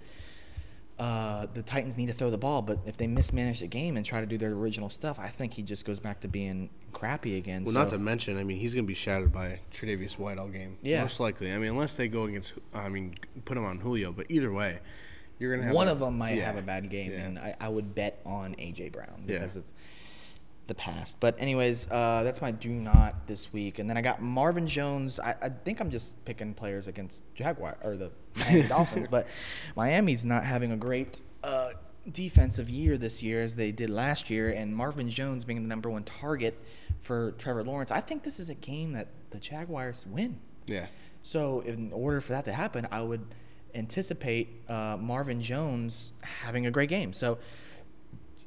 [1.00, 2.60] uh, the Titans need to throw the ball.
[2.60, 5.54] But if they mismanage the game and try to do their original stuff, I think
[5.54, 7.64] he just goes back to being crappy again.
[7.64, 10.36] Well, so, not to mention, I mean, he's going to be shattered by Tre'Davious White
[10.38, 10.76] all game.
[10.82, 11.00] Yeah.
[11.02, 11.52] Most likely.
[11.52, 13.14] I mean, unless they go against, I mean,
[13.46, 14.12] put him on Julio.
[14.12, 14.78] But either way,
[15.38, 16.44] you're going to have one a- of them might yeah.
[16.44, 17.20] have a bad game, Yeah.
[17.20, 19.34] and I, I would bet on AJ Brown Yeah.
[19.38, 19.64] because of
[20.66, 21.18] the past.
[21.20, 25.18] But anyways, uh, that's my do not this week, and then I got Marvin Jones.
[25.18, 29.26] I, I think I'm just picking players against Jaguar or the Miami Dolphins, but
[29.76, 31.70] Miami's not having a great uh,
[32.10, 35.90] defensive year this year as they did last year, and Marvin Jones being the number
[35.90, 36.58] one target
[37.00, 37.90] for Trevor Lawrence.
[37.90, 40.38] I think this is a game that the Jaguars win.
[40.66, 40.86] Yeah.
[41.22, 43.24] So, in order for that to happen, I would
[43.74, 47.12] anticipate uh, Marvin Jones having a great game.
[47.12, 47.38] So,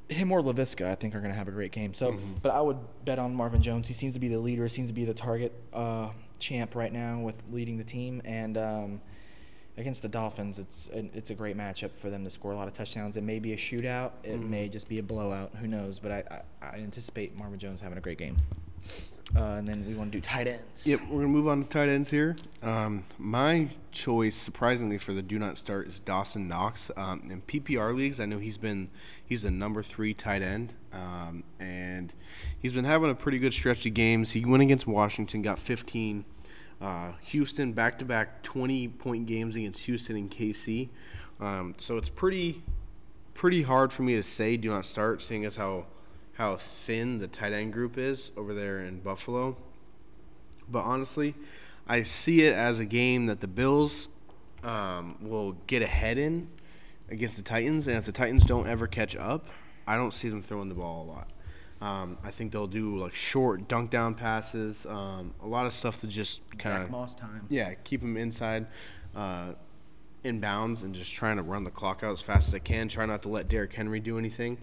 [0.08, 1.94] him or Laviska, I think, are going to have a great game.
[1.94, 2.12] So,
[2.42, 3.88] but I would bet on Marvin Jones.
[3.88, 4.68] He seems to be the leader.
[4.68, 8.20] Seems to be the target uh, champ right now with leading the team.
[8.24, 9.00] And um,
[9.78, 12.74] against the Dolphins, it's it's a great matchup for them to score a lot of
[12.74, 13.16] touchdowns.
[13.16, 14.12] It may be a shootout.
[14.22, 15.52] It may just be a blowout.
[15.60, 15.98] Who knows?
[15.98, 18.36] But I, I, I anticipate Marvin Jones having a great game.
[19.36, 20.86] Uh, and then we want to do tight ends.
[20.86, 22.36] Yep, we're gonna move on to tight ends here.
[22.62, 26.90] Um, my choice, surprisingly, for the do not start is Dawson Knox.
[26.96, 28.90] Um, in PPR leagues, I know he's been
[29.24, 32.12] he's the number three tight end, um, and
[32.56, 34.32] he's been having a pretty good stretch of games.
[34.32, 36.24] He went against Washington, got 15.
[36.80, 40.90] Uh, Houston back to back 20 point games against Houston and KC.
[41.40, 42.62] Um, so it's pretty
[43.32, 45.86] pretty hard for me to say do not start, seeing as how
[46.34, 49.56] how thin the tight end group is over there in Buffalo.
[50.68, 51.34] But honestly,
[51.86, 54.08] I see it as a game that the Bills
[54.62, 56.48] um, will get ahead in
[57.10, 59.46] against the Titans, and if the Titans don't ever catch up,
[59.86, 61.30] I don't see them throwing the ball a lot.
[61.80, 66.00] Um, I think they'll do like short dunk down passes, um, a lot of stuff
[66.00, 67.44] to just kind of Moss time.
[67.50, 68.66] yeah, keep them inside,
[69.14, 69.52] uh,
[70.22, 72.88] in bounds, and just trying to run the clock out as fast as they can.
[72.88, 74.58] Try not to let Derrick Henry do anything.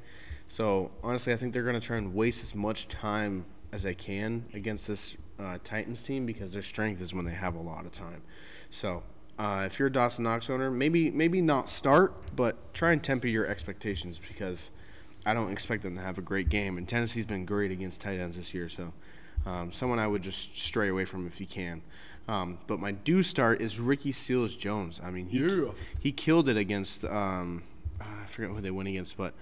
[0.51, 3.95] So honestly, I think they're going to try and waste as much time as they
[3.95, 7.85] can against this uh, Titans team because their strength is when they have a lot
[7.85, 8.21] of time.
[8.69, 9.01] So
[9.39, 13.27] uh, if you're a Dawson Knox owner, maybe maybe not start, but try and temper
[13.27, 14.71] your expectations because
[15.25, 16.77] I don't expect them to have a great game.
[16.77, 18.91] And Tennessee's been great against tight ends this year, so
[19.45, 21.81] um, someone I would just stray away from if you can.
[22.27, 24.99] Um, but my do start is Ricky Seals Jones.
[25.01, 25.71] I mean, he Yeah.
[25.97, 27.63] he killed it against um,
[28.01, 29.33] I forget who they went against, but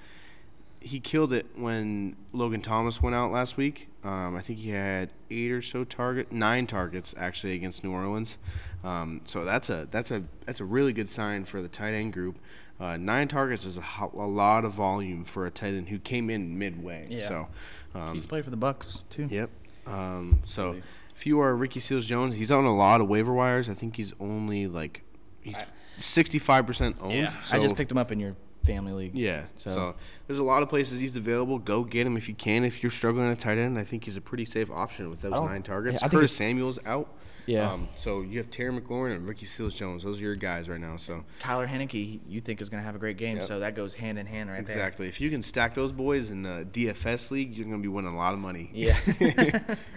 [0.81, 3.89] he killed it when Logan Thomas went out last week.
[4.03, 8.37] Um, I think he had eight or so target, nine targets actually against New Orleans.
[8.83, 12.13] Um, so that's a that's a that's a really good sign for the tight end
[12.13, 12.37] group.
[12.79, 15.99] Uh, nine targets is a, ho- a lot of volume for a tight end who
[15.99, 17.05] came in midway.
[17.09, 17.27] Yeah.
[17.27, 17.47] So,
[17.93, 19.27] um, He's played for the Bucks too.
[19.29, 19.49] Yep.
[19.85, 20.77] Um, so
[21.13, 23.67] if you are Ricky Seals Jones, he's on a lot of waiver wires.
[23.69, 25.01] I think he's only like
[25.41, 25.57] he's
[25.99, 27.15] sixty five percent owned.
[27.15, 28.37] Yeah, So, I just picked him up in your
[28.73, 29.15] family league.
[29.15, 29.45] Yeah.
[29.57, 29.95] So- So,
[30.27, 31.57] there's a lot of places he's available.
[31.59, 32.63] Go get him if you can.
[32.63, 35.33] If you're struggling at tight end, I think he's a pretty safe option with those
[35.33, 36.01] nine targets.
[36.01, 37.07] yeah, Curtis Samuel's out.
[37.47, 37.71] Yeah.
[37.71, 40.03] Um, so you have Terry McLaurin and Ricky Seals Jones.
[40.03, 40.97] Those are your guys right now.
[40.97, 43.47] So Tyler Heinicke, you think is going to have a great game, Yep.
[43.47, 44.75] so that goes hand in hand right there.
[44.75, 47.87] exactly, if you can stack those boys in the DFS league, you're going to be
[47.87, 48.69] winning a lot of money.
[48.71, 48.95] Yeah.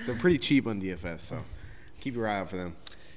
[0.07, 1.39] They're pretty cheap on DFS, so
[2.01, 2.75] keep your eye out for them.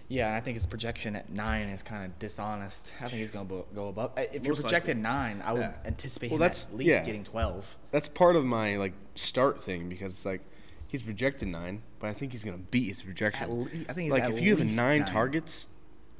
[0.08, 2.92] Yeah, and I think his projection at nine is kind of dishonest.
[3.02, 4.12] I think he's going to go above.
[4.18, 5.74] Uh, If you're Most projected nine, I would Yeah.
[5.84, 7.04] anticipate Well, him that's- at least yeah.
[7.04, 7.76] getting twelve.
[7.92, 10.42] That's part of my like start thing because it's like
[10.88, 13.50] he's projected nine, but I think he's gonna beat his projection.
[13.50, 15.06] Le- I think he's like if you have nine, nine.
[15.06, 15.66] targets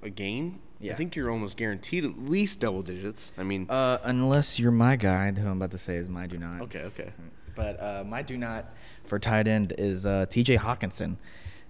[0.02, 0.94] a game, Yeah.
[0.94, 3.32] I think you're almost guaranteed at least double digits.
[3.38, 6.38] I mean, Uh, unless you're my guy, who I'm about to say is my do
[6.40, 6.62] not.
[6.62, 7.12] okay, okay.
[7.56, 8.74] But uh, my do not
[9.06, 10.58] for tight end is uh, T.J.
[10.58, 11.18] Hockenson.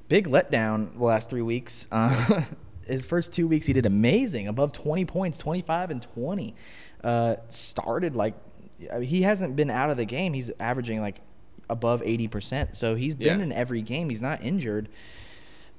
[0.07, 1.87] Big letdown the last three weeks.
[1.91, 2.43] Uh,
[2.87, 6.55] his first two weeks he did amazing, above 20 points, 25 and 20.
[7.03, 8.35] Uh, started like
[8.93, 10.33] I mean, he hasn't been out of the game.
[10.33, 11.21] He's averaging like
[11.69, 12.75] above 80%.
[12.75, 13.43] So he's been Yeah.
[13.45, 14.09] in every game.
[14.09, 14.89] He's not injured.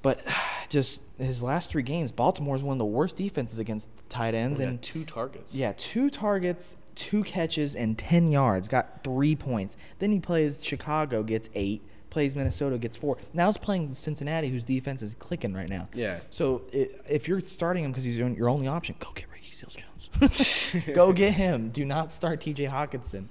[0.01, 0.21] But
[0.69, 4.59] just his last three games, Baltimore is one of the worst defenses against tight ends,
[4.59, 5.55] and two targets.
[5.55, 8.67] yeah, two targets, two catches, and 10 yards.
[8.67, 9.77] Got three points.
[9.99, 11.81] Then he plays Chicago, gets eight.
[12.17, 13.15] Plays Minnesota, gets four.
[13.31, 15.87] Now he's playing Cincinnati, whose defense is clicking right now.
[15.93, 16.19] Yeah.
[16.31, 19.51] So i if you're starting him because he's your, your only option, go get Ricky
[19.51, 20.83] Seals Jones.
[20.95, 21.69] go get him.
[21.69, 22.65] Do not start T.J.
[22.65, 23.25] Hockenson.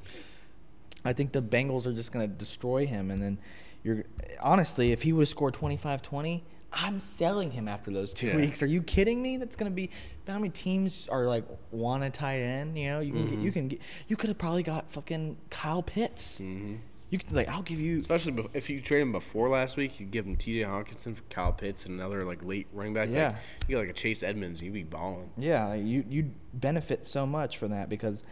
[1.05, 3.11] I think the Bengals are just going to destroy him.
[3.11, 3.39] And then
[3.83, 4.05] you're
[4.41, 8.37] honestly, if he would have scored 25 20, I'm selling him after those two Yeah.
[8.37, 8.63] weeks.
[8.63, 9.37] Are you kidding me?
[9.37, 9.91] That's going to be
[10.29, 12.79] how many teams are like want a tight end?
[12.79, 13.31] You know, you can Mm-hmm.
[13.35, 16.41] get, you can get, you could have probably got fucking Kyle Pitts.
[16.41, 16.79] Mhm.
[17.11, 17.99] You could like, I'll give you.
[17.99, 20.63] Especially if you trade him before last week, you give him T.J.
[20.65, 23.09] Hockenson for Kyle Pitts and another like late running back.
[23.11, 23.29] Yeah.
[23.29, 23.37] Like,
[23.69, 25.31] you get like a Chase Edmonds, you'd be balling.
[25.39, 28.25] Yeah, you you benefit so much from that because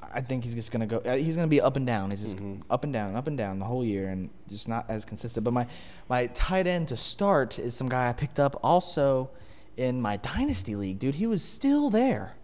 [0.00, 0.98] I think he's just gonna go.
[1.04, 2.10] uh, He's gonna be up and down.
[2.10, 2.38] He's just
[2.70, 5.44] up and down, up and down the whole year, and just not as consistent.
[5.44, 5.66] But my
[6.08, 9.28] my tight end to start is some guy I picked up also
[9.76, 11.16] in my dynasty league, dude.
[11.16, 12.34] He was still there.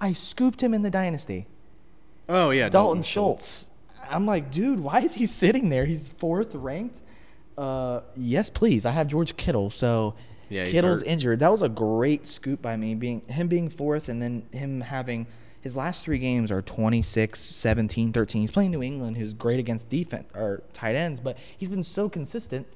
[0.00, 1.46] I scooped him in the dynasty.
[2.28, 3.70] Oh yeah, Dalton, Schultz.
[4.10, 5.84] I'm like, dude, why is he sitting there?
[5.84, 7.02] He's fourth ranked.
[7.56, 8.86] Uh, yes, please.
[8.86, 10.14] I have George Kittle, so
[10.48, 11.08] Yeah, Kittle's hurt.
[11.08, 11.40] injured.
[11.40, 15.26] That was a great scoop by me, being him being fourth, and then him having
[15.60, 18.40] his last three games are 26, 17, 13.
[18.42, 22.08] He's playing New England, who's great against defense or tight ends, but he's been so
[22.08, 22.66] consistent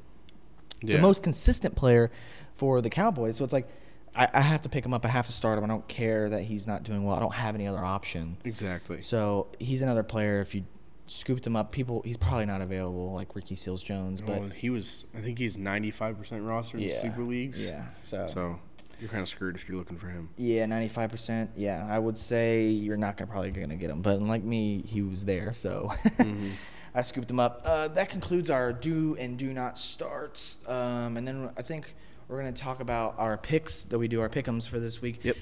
[0.82, 0.96] Yeah.
[0.96, 2.10] the most consistent player
[2.56, 3.36] for the Cowboys.
[3.36, 3.68] So it's like
[4.16, 5.04] I, I have to pick him up.
[5.06, 5.64] I have to start him.
[5.64, 7.16] I don't care that he's not doing well.
[7.16, 8.36] I don't have any other option.
[8.44, 9.00] Exactly.
[9.00, 10.40] So he's another player.
[10.40, 10.64] If you
[11.12, 14.70] scooped him up, people he's probably not available like Ricky Seals Jones, but well, he
[14.70, 15.04] was.
[15.14, 17.68] I think he's 95 percent rostered in yeah, super leagues.
[17.68, 17.84] Yeah.
[18.06, 18.60] So, So
[19.00, 20.30] you're kind of screwed if you're looking for him.
[20.36, 21.50] yeah, ninety five percent.
[21.56, 25.02] Yeah, I would say you're not gonna probably gonna get him, but like me, he
[25.02, 26.50] was there, so Mm-hmm.
[26.94, 27.62] I scooped him up.
[27.64, 31.94] Uh, that concludes our do and do not starts, um, and then I think
[32.28, 35.24] we're gonna talk about our picks that we do our pickums for this week.
[35.24, 35.36] Yep.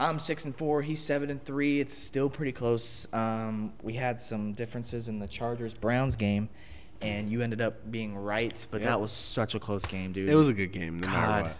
[0.00, 0.80] I'm six and four.
[0.80, 1.78] He's seven and three.
[1.78, 3.06] It's still pretty close.
[3.12, 6.48] Um, we had some differences in the Chargers Browns game,
[7.02, 8.66] and you ended up being right.
[8.70, 8.90] But Yep.
[8.90, 10.30] that was such a close game, dude.
[10.30, 11.12] It was a good game, no God.
[11.14, 11.56] matter what.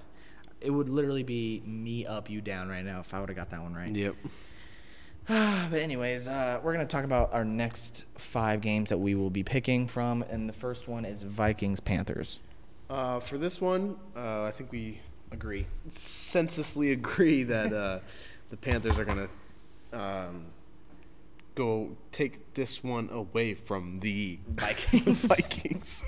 [0.63, 3.51] It would literally be me up, you down right now if I would have got
[3.51, 3.95] that one right.
[3.95, 4.17] Yep.
[5.29, 9.43] but anyways, uh, we're gonna talk about our next five games that we will be
[9.43, 12.41] picking from, and the first one is Vikings Panthers.
[12.89, 15.01] Uh, for this one, uh, I think we
[15.31, 15.67] Agree.
[15.91, 18.01] senselessly agree that uh,
[18.51, 19.29] the Panthers are gonna
[19.93, 20.47] um,
[21.55, 25.19] go take this one away from the Vikings.
[25.23, 26.05] Vikings.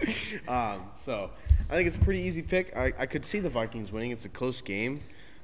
[0.48, 1.30] um, so
[1.70, 2.76] I think it's a pretty easy pick.
[2.76, 4.10] I, I could see the Vikings winning.
[4.10, 5.00] It's a close game.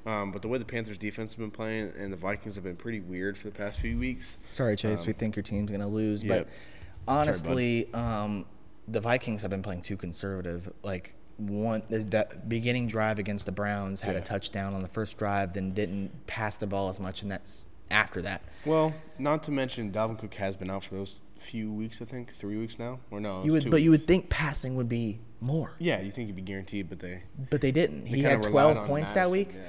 [0.06, 2.76] Um, but the way the Panthers defense have been playing and the Vikings have been
[2.76, 4.38] pretty weird for the past few weeks.
[4.48, 5.02] Sorry, Chase.
[5.02, 6.46] Um, we think your team's gonna lose, yep.
[6.46, 8.46] but honestly, um,
[8.86, 10.72] the Vikings have been playing too conservative.
[10.82, 14.20] Like one the- that beginning drive against the Browns had Yeah.
[14.20, 17.66] a touchdown on the first drive, then didn't pass the ball as much, and that's
[17.90, 18.42] after that.
[18.66, 22.02] Well, not to mention Dalvin Cook has been out for those few weeks.
[22.02, 23.42] I think three weeks now, or no?
[23.44, 26.42] You would, but you would think passing would be more, Yeah, you think he'd be
[26.42, 27.22] guaranteed, but they.
[27.50, 28.04] but they didn't.
[28.04, 29.52] they he had 12 on points that week.
[29.54, 29.60] yeah.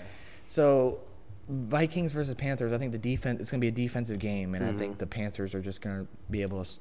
[0.48, 1.00] So
[1.48, 4.64] Vikings versus Panthers, I think the defense it's going to be a defensive game, and
[4.66, 4.78] I Mm-hmm.
[4.80, 6.80] think the Panthers are just going to be able to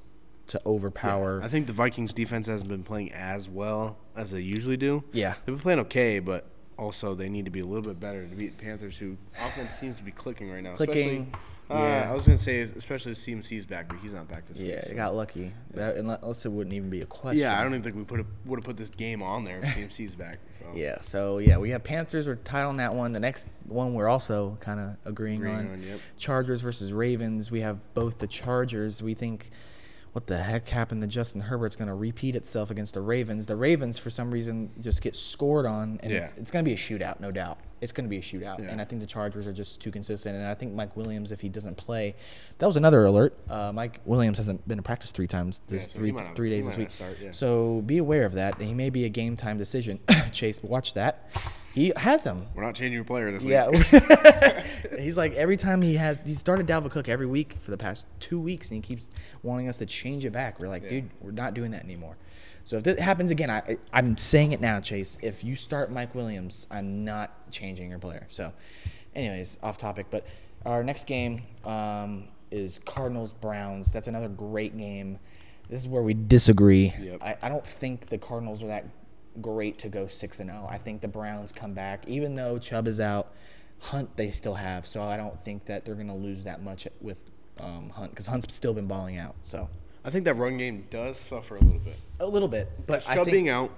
[0.49, 1.41] to overpower.
[1.43, 5.05] I think the Vikings defense hasn't been playing as well as they usually do.
[5.13, 5.35] Yeah.
[5.45, 8.35] They've been playing okay, but also they need to be a little bit better to
[8.35, 10.75] beat the Panthers, who offense seems to be clicking right now.
[10.75, 11.29] Clicking, Especially,
[11.71, 12.09] uh, yeah.
[12.11, 14.71] I was gonna say, especially if CMC's back, but he's not back this week.
[14.71, 15.53] yeah, so- got lucky.
[15.75, 17.41] That, unless it wouldn't even be a question.
[17.41, 19.65] Yeah, I don't even think we put would have put this game on there if
[19.77, 20.39] CMC's back.
[20.61, 20.67] So.
[20.75, 22.27] Yeah, so yeah, we have Panthers.
[22.27, 23.13] We're tied on that one.
[23.13, 25.73] The next one we're also kind of agreeing, Agreeing on.
[25.73, 26.01] on, yep.
[26.17, 27.51] Chargers versus Ravens.
[27.51, 29.03] We have both the Chargers.
[29.03, 29.51] We think,
[30.13, 33.47] what the heck happened to Justin Herbert's going to repeat itself against the Ravens.
[33.47, 36.41] The Ravens, for some reason, just get scored on, and it's, Yeah.
[36.41, 37.59] it's going to be a shootout, no doubt.
[37.81, 38.71] It's going to be a shootout, Yeah.
[38.71, 40.35] and I think the Chargers are just too consistent.
[40.35, 42.17] And I think Mike Williams, if he doesn't play,
[42.59, 43.37] that was another alert.
[43.51, 46.51] Uh, Mike Williams hasn't been to practice three times, this Yeah, so three not- three
[46.51, 46.91] days this week.
[46.91, 47.17] start.
[47.33, 48.61] So be aware of that.
[48.61, 50.01] He may be a game time decision.
[50.33, 51.31] Chase, watch that.
[51.75, 52.47] He has him.
[52.55, 53.51] We're not changing your player this week.
[53.51, 54.65] Yeah.
[54.99, 58.07] he's like every time he has he started Dalvin Cook every week for the past
[58.21, 59.11] two weeks and he keeps
[59.43, 60.59] wanting us to change it back.
[60.59, 60.89] We're like, Yeah.
[60.89, 62.17] dude, we're not doing that anymore.
[62.65, 65.17] So if this happens again, I, I I'm saying it now, Chase.
[65.23, 68.27] If you start Mike Williams, I'm not changing your player.
[68.29, 68.53] So,
[69.15, 70.07] anyways, off topic.
[70.11, 70.27] But
[70.67, 73.91] our next game um, is Cardinals Browns.
[73.93, 75.19] That's another great game.
[75.71, 76.93] This is where we disagree.
[77.01, 77.23] Yep.
[77.23, 78.87] I, I don't think the Cardinals are that
[79.41, 80.67] great to go six and zero.
[80.69, 83.33] I think the Browns come back, even though Chubb is out.
[83.81, 87.19] Hunt they still have, so I don't think that they're gonna lose that much with
[87.61, 89.37] um, Hunt because Hunt's still been balling out.
[89.45, 89.69] So
[90.05, 91.97] I think that run game does suffer a little bit.
[92.21, 93.71] a little bit, but Chubb think being out,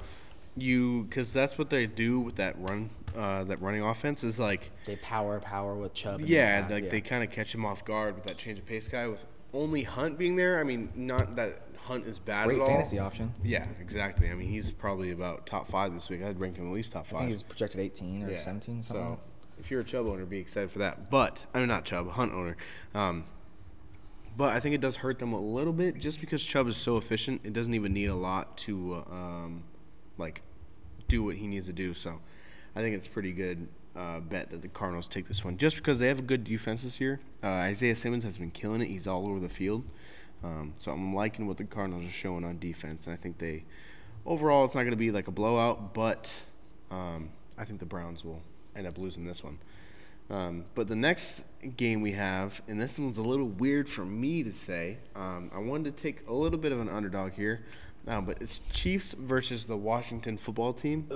[0.57, 4.71] you because that's what they do with that run, uh, that running offense is like,
[4.85, 6.21] they power power with Chubb.
[6.21, 6.91] the yeah, like yeah.
[6.91, 9.07] they kind of catch him off guard with that change of pace guy.
[9.07, 12.69] With only Hunt being there, I mean, not that Hunt is bad great at all.
[12.69, 13.33] fantasy option.
[13.43, 14.31] Yeah, exactly.
[14.31, 16.23] I mean, he's probably about top five this week.
[16.23, 17.19] I'd rank him at least top I five.
[17.21, 18.39] think he's projected 18 or Yeah.
[18.39, 19.05] 17, something.
[19.05, 19.21] So
[19.59, 21.11] if you're a Chubb owner, be excited for that.
[21.11, 22.57] But I mean, not Chubb, Hunt owner.
[22.95, 23.25] Um,
[24.37, 26.97] but I think it does hurt them a little bit just because Chubb is so
[26.97, 27.41] efficient.
[27.45, 29.65] It doesn't even need a lot to um,
[30.19, 30.43] like
[31.09, 31.93] do what he needs to do.
[31.95, 32.21] So
[32.77, 33.67] I think it's pretty good
[33.97, 36.85] uh, bet that the Cardinals take this one just because they have a good defense
[36.85, 37.21] this year.
[37.43, 38.87] Uh, Isaiah Simmons has been killing it.
[38.87, 39.85] He's all over the field.
[40.43, 43.65] Um, so I'm liking what the Cardinals are showing on defense, and I think they
[44.25, 46.33] overall it's not going to be like a blowout, but
[46.91, 48.43] um, I think the Browns will
[48.75, 49.59] end up losing this one.
[50.31, 51.45] Um, but the next
[51.77, 54.99] game we have, and this one's a little weird for me to say.
[55.17, 57.65] Um, I wanted to take a little bit of an underdog here,
[58.07, 61.07] uh, but it's Chiefs versus the Washington football team.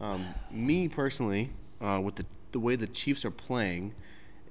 [0.00, 3.94] Um, me personally, uh, with the the way the Chiefs are playing,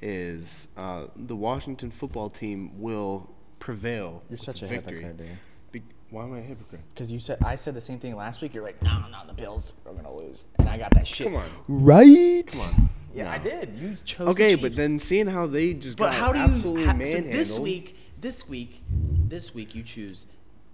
[0.01, 4.23] is uh, the Washington football team will prevail.
[4.29, 5.01] You're such a victory.
[5.01, 5.37] hypocrite, dude.
[5.71, 6.81] Be- why am I a hypocrite?
[6.89, 8.53] Because you said I said the same thing last week.
[8.53, 11.27] You're like, no, no, no, the Bills are gonna lose, and I got that shit.
[11.27, 11.49] Come on.
[11.67, 12.47] right?
[12.47, 12.89] Come on.
[13.13, 13.29] Yeah, No.
[13.31, 13.73] I did.
[13.79, 14.25] You chose.
[14.25, 16.45] the Okay, but then seeing how they just But got how do you?
[16.45, 20.27] absolutely ha- so this week, this week, this week, you choose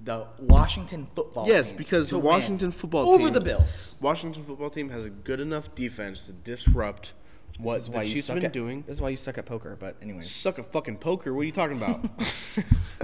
[0.03, 1.47] the Washington football.
[1.47, 3.97] Yes, because the Washington football over team- the Bills.
[4.01, 7.13] Washington football team has a good enough defense to disrupt
[7.59, 8.83] what this is the why you suck been at, doing.
[8.87, 9.77] This is why you suck at poker.
[9.79, 11.33] But anyways, Suck at fucking poker.
[11.33, 12.01] What are you talking about?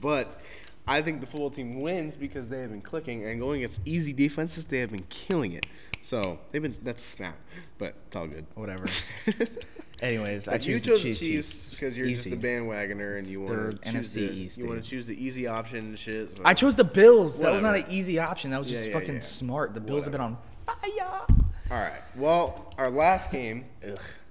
[0.00, 0.40] but
[0.86, 4.12] I think the football team wins because they have been clicking and going against easy
[4.12, 4.66] defenses.
[4.66, 5.66] They have been killing it.
[6.02, 7.36] So they've been that's snap,
[7.76, 8.46] but it's all good.
[8.54, 8.86] whatever.
[10.00, 12.30] anyways, I But you choose chose the Chiefs, because you're Easy.
[12.30, 15.22] just a bandwagoner and you want to choose the East, you want to choose the
[15.22, 16.36] easy option and shit.
[16.36, 17.40] so- I chose the Bills.
[17.40, 18.50] That was not an easy option.
[18.50, 19.20] That was just yeah, fucking yeah.
[19.20, 19.74] smart.
[19.74, 21.26] The Bills have been on fire.
[21.70, 21.92] All right.
[22.16, 23.64] Well, our last game.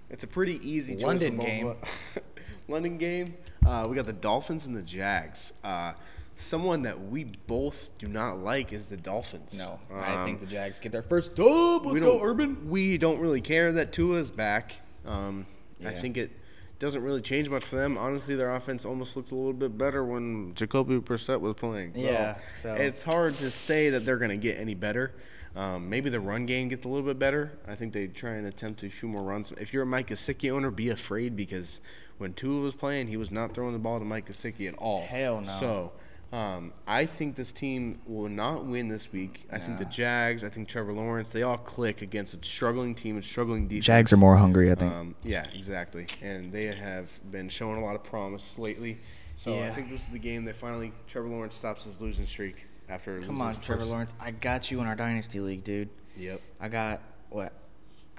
[0.09, 1.75] It's a pretty easy choice London game.
[2.67, 3.35] London game.
[3.65, 5.53] Uh, we got the Dolphins and the Jags.
[5.63, 5.93] Uh,
[6.35, 9.57] someone that we both do not like is the Dolphins.
[9.57, 11.85] No, I Um, think the Jags get their first dub.
[11.85, 12.69] Let's go, Urban.
[12.69, 14.73] We don't really care that Tua is back.
[15.05, 15.45] Um,
[15.85, 16.31] I think it
[16.79, 17.97] doesn't really change much for them.
[17.97, 21.93] Honestly, their offense almost looked a little bit better when Jacoby Brissett was playing.
[21.93, 25.13] So Yeah, so- it's hard to say that they're going to get any better.
[25.55, 27.57] Um, maybe the run game gets a little bit better.
[27.67, 29.51] I think they try and attempt a few more runs.
[29.53, 31.81] If you're a Mike Gesicki owner, be afraid because
[32.17, 35.01] when Tua was playing, he was not throwing the ball to Mike Gesicki at all.
[35.01, 35.51] Hell no.
[35.51, 35.91] So
[36.31, 39.45] um, I think this team will not win this week.
[39.51, 43.15] I think the Jags, I think Trevor Lawrence, they all click against a struggling team
[43.15, 43.85] and struggling defense.
[43.85, 44.93] Jags are more hungry, I think.
[44.93, 46.07] Um, yeah, exactly.
[46.21, 48.99] And they have been showing a lot of promise lately.
[49.35, 52.65] So I think this is the game that finally Trevor Lawrence stops his losing streak.
[52.89, 53.21] After.
[53.21, 54.15] Come on, Trevor first- Lawrence.
[54.19, 55.89] I got you in our dynasty league, dude.
[56.17, 56.41] Yep.
[56.59, 57.53] I got what?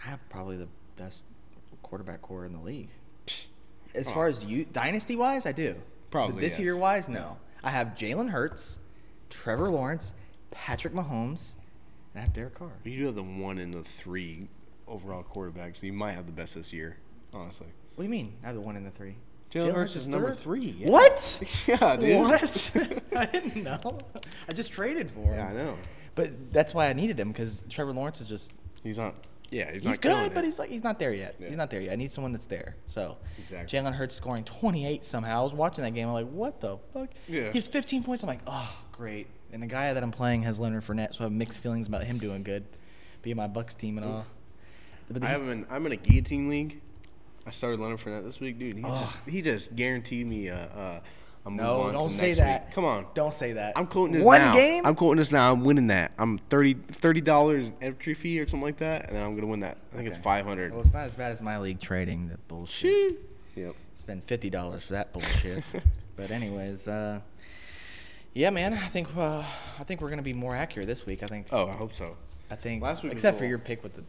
[0.05, 1.25] I have probably the best
[1.83, 2.91] quarterback corps in the league.
[3.95, 5.75] As Come far as you dynasty wise, I do.
[6.11, 6.65] Probably, But this yes.
[6.65, 7.39] year wise, no.
[7.65, 8.79] I have Jalen Hurts,
[9.31, 10.15] Trevor Lawrence,
[10.51, 11.55] Patrick Mahomes,
[12.15, 12.71] and I have Derek Carr.
[12.85, 14.49] You do have the one and the three
[14.87, 15.79] overall quarterbacks.
[15.79, 16.99] So you might have the best this year,
[17.33, 17.67] honestly.
[17.95, 18.35] What do you mean?
[18.45, 19.17] I have the one and the three.
[19.53, 20.39] Jalen Hurts is number third?
[20.39, 20.77] three.
[20.79, 20.91] yeah.
[20.91, 21.43] What?
[21.67, 22.19] Yeah, dude.
[22.19, 22.71] What?
[23.17, 23.99] I didn't know.
[24.49, 25.39] I just traded for him.
[25.39, 25.75] Yeah, I know.
[26.15, 29.15] But that's why I needed him because Trevor Lawrence is just He's not.
[29.51, 30.47] Yeah, he's, he's, good, but it.
[30.47, 31.37] he's like he's not there yet.
[31.41, 31.49] Yeah.
[31.49, 31.93] He's not there yet.
[31.93, 32.77] I need someone that's there.
[32.87, 33.79] So Exactly.
[33.79, 35.41] Jalen Hurts scoring 28 somehow.
[35.41, 36.07] I was watching that game.
[36.09, 37.09] I'm like, what the fuck?
[37.27, 37.51] Yeah.
[37.53, 38.23] He's 15 points.
[38.23, 39.27] I'm like, oh, great.
[39.51, 42.05] And the guy that I'm playing has Leonard Fournette, so I have mixed feelings about
[42.05, 42.67] him doing good,
[43.23, 44.27] being my Bucks team and all.
[45.11, 46.83] But I he's- have him in, I'm in a guillotine league.
[47.49, 48.77] I started Leonard Fournette this week, dude.
[48.77, 51.03] He just he just guaranteed me a, a,
[51.47, 52.67] a move no, on don't say that.
[52.67, 52.75] Week.
[52.75, 53.07] Come on.
[53.15, 53.73] Don't say that.
[53.75, 54.53] I'm quoting this One now.
[54.53, 54.85] game?
[54.85, 55.51] I'm quoting this now.
[55.51, 56.13] I'm winning that.
[56.19, 56.75] I'm 30
[57.23, 59.79] dollars entry fee or something like that, and then I'm gonna win that.
[59.95, 60.73] I think it's 500.
[60.73, 62.29] Well, it's not as bad as my league trading.
[62.29, 63.19] That bullshit.
[63.57, 63.75] Yep.
[63.95, 65.65] Spend fifty dollars for that bullshit.
[66.17, 67.21] but anyways, uh,
[68.35, 68.75] yeah, man.
[68.75, 69.43] I think uh,
[69.81, 71.23] I think we're gonna be more accurate this week.
[71.23, 71.47] I think.
[71.51, 72.15] Oh, I hope so.
[72.51, 72.83] I think.
[72.83, 74.05] last week except for your pick with the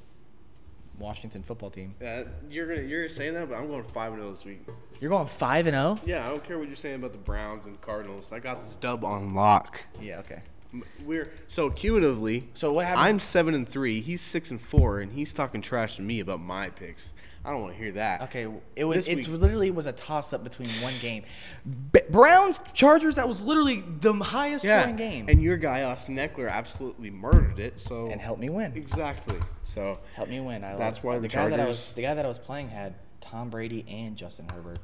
[1.00, 1.95] Washington football team.
[2.02, 4.66] Yeah, you're gonna you're saying that, but I'm going five and zero this week.
[5.00, 5.95] You're going five and oh?
[5.95, 6.20] zero.
[6.20, 8.32] Yeah, I don't care what you're saying about the Browns and Cardinals.
[8.32, 9.82] I got this dub on lock.
[10.02, 10.20] Yeah.
[10.20, 10.41] Okay.
[11.04, 12.50] We're so cumulatively.
[12.54, 13.08] So what happens?
[13.08, 14.02] I'm seven and three.
[14.02, 17.14] He's six and four, and he's talking trash to me about my picks.
[17.46, 18.22] I don't want to hear that.
[18.24, 19.08] Okay, it was.
[19.08, 21.24] It's literally was a toss up between one game.
[21.92, 23.16] B- Browns Chargers.
[23.16, 25.26] That was literally the highest Yeah, scoring game.
[25.30, 27.80] and your guy Austin Ekeler absolutely murdered it.
[27.80, 28.74] So and helped me win.
[28.76, 29.38] exactly.
[29.64, 30.64] So Helped me win.
[30.64, 32.28] I That's love- why the the guy that I was Chargers- the guy that I
[32.28, 34.80] was playing had Tom Brady and Justin Herbert,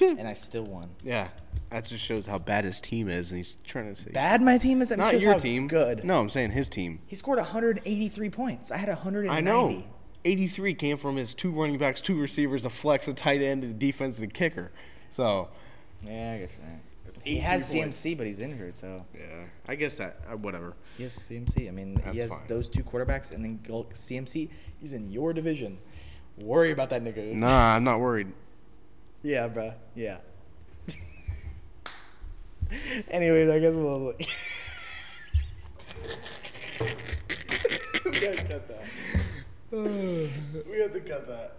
[0.00, 0.90] and I still won.
[1.02, 1.28] yeah,
[1.70, 4.56] that just shows how bad his team is, and he's trying to say Bad my
[4.58, 4.90] team is.
[4.90, 5.66] That not your team.
[5.66, 6.04] Good.
[6.04, 7.00] No, I'm saying his team.
[7.06, 8.70] He scored 183 points.
[8.70, 9.28] I had 190.
[9.36, 9.82] I know.
[10.24, 13.68] 83 came from his two running backs, two receivers, a flex, a tight end, a
[13.68, 14.70] defense, and a kicker.
[15.10, 15.48] So,
[16.04, 16.80] Yeah, I guess that.
[17.24, 17.98] He 83 has points.
[18.00, 20.74] CMC, but he's injured, so yeah, I guess that uh, whatever.
[20.96, 21.66] he has CMC.
[21.68, 22.42] I mean, That's he has fine.
[22.46, 24.48] those two quarterbacks, and then go- CMC.
[24.80, 25.78] He's in your division.
[26.38, 27.32] Worry about that nigga.
[27.34, 28.28] Nah, I'm not worried.
[29.22, 29.74] Yeah, bruh.
[29.96, 30.18] Yeah.
[33.10, 34.14] Anyways, I guess we'll.
[38.04, 38.77] we gotta cut that.
[39.70, 40.30] We
[40.80, 41.52] have to cut that.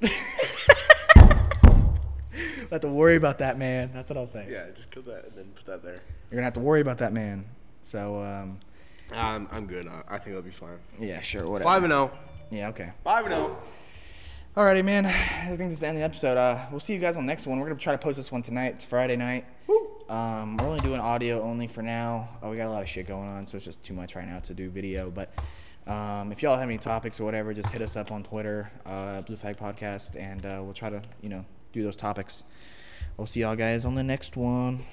[2.70, 3.90] have to worry about that man.
[3.92, 4.46] That's what I'll say.
[4.50, 6.00] Yeah, just cut that and then put that there.
[6.30, 7.44] You're gonna have to worry about that man.
[7.84, 8.58] So, um,
[9.12, 9.88] Um, I'm good.
[9.88, 10.78] I, I think I'll be fine.
[10.98, 11.68] yeah, sure, whatever.
[11.68, 12.10] Five and zero.
[12.50, 12.92] Yeah, okay.
[13.04, 13.38] Five and oh.
[13.38, 13.56] zero.
[14.56, 15.06] Alrighty, man.
[15.06, 15.10] I
[15.48, 16.38] think this is the end of the episode.
[16.38, 17.60] Uh, we'll see you guys on the next one.
[17.60, 18.74] We're gonna try to post this one tonight.
[18.76, 19.44] It's Friday night.
[20.08, 22.28] Um, we're only doing audio only for now.
[22.40, 24.26] Oh, we got a lot of shit going on, so it's just too much right
[24.26, 25.10] now to do video.
[25.10, 25.32] But
[25.86, 29.22] um, if y'all have any topics or whatever, just hit us up on Twitter, uh,
[29.22, 32.42] Blue Flag Podcast, and uh, we'll try to you know do those topics.
[33.16, 34.84] We'll see y'all guys on the next one.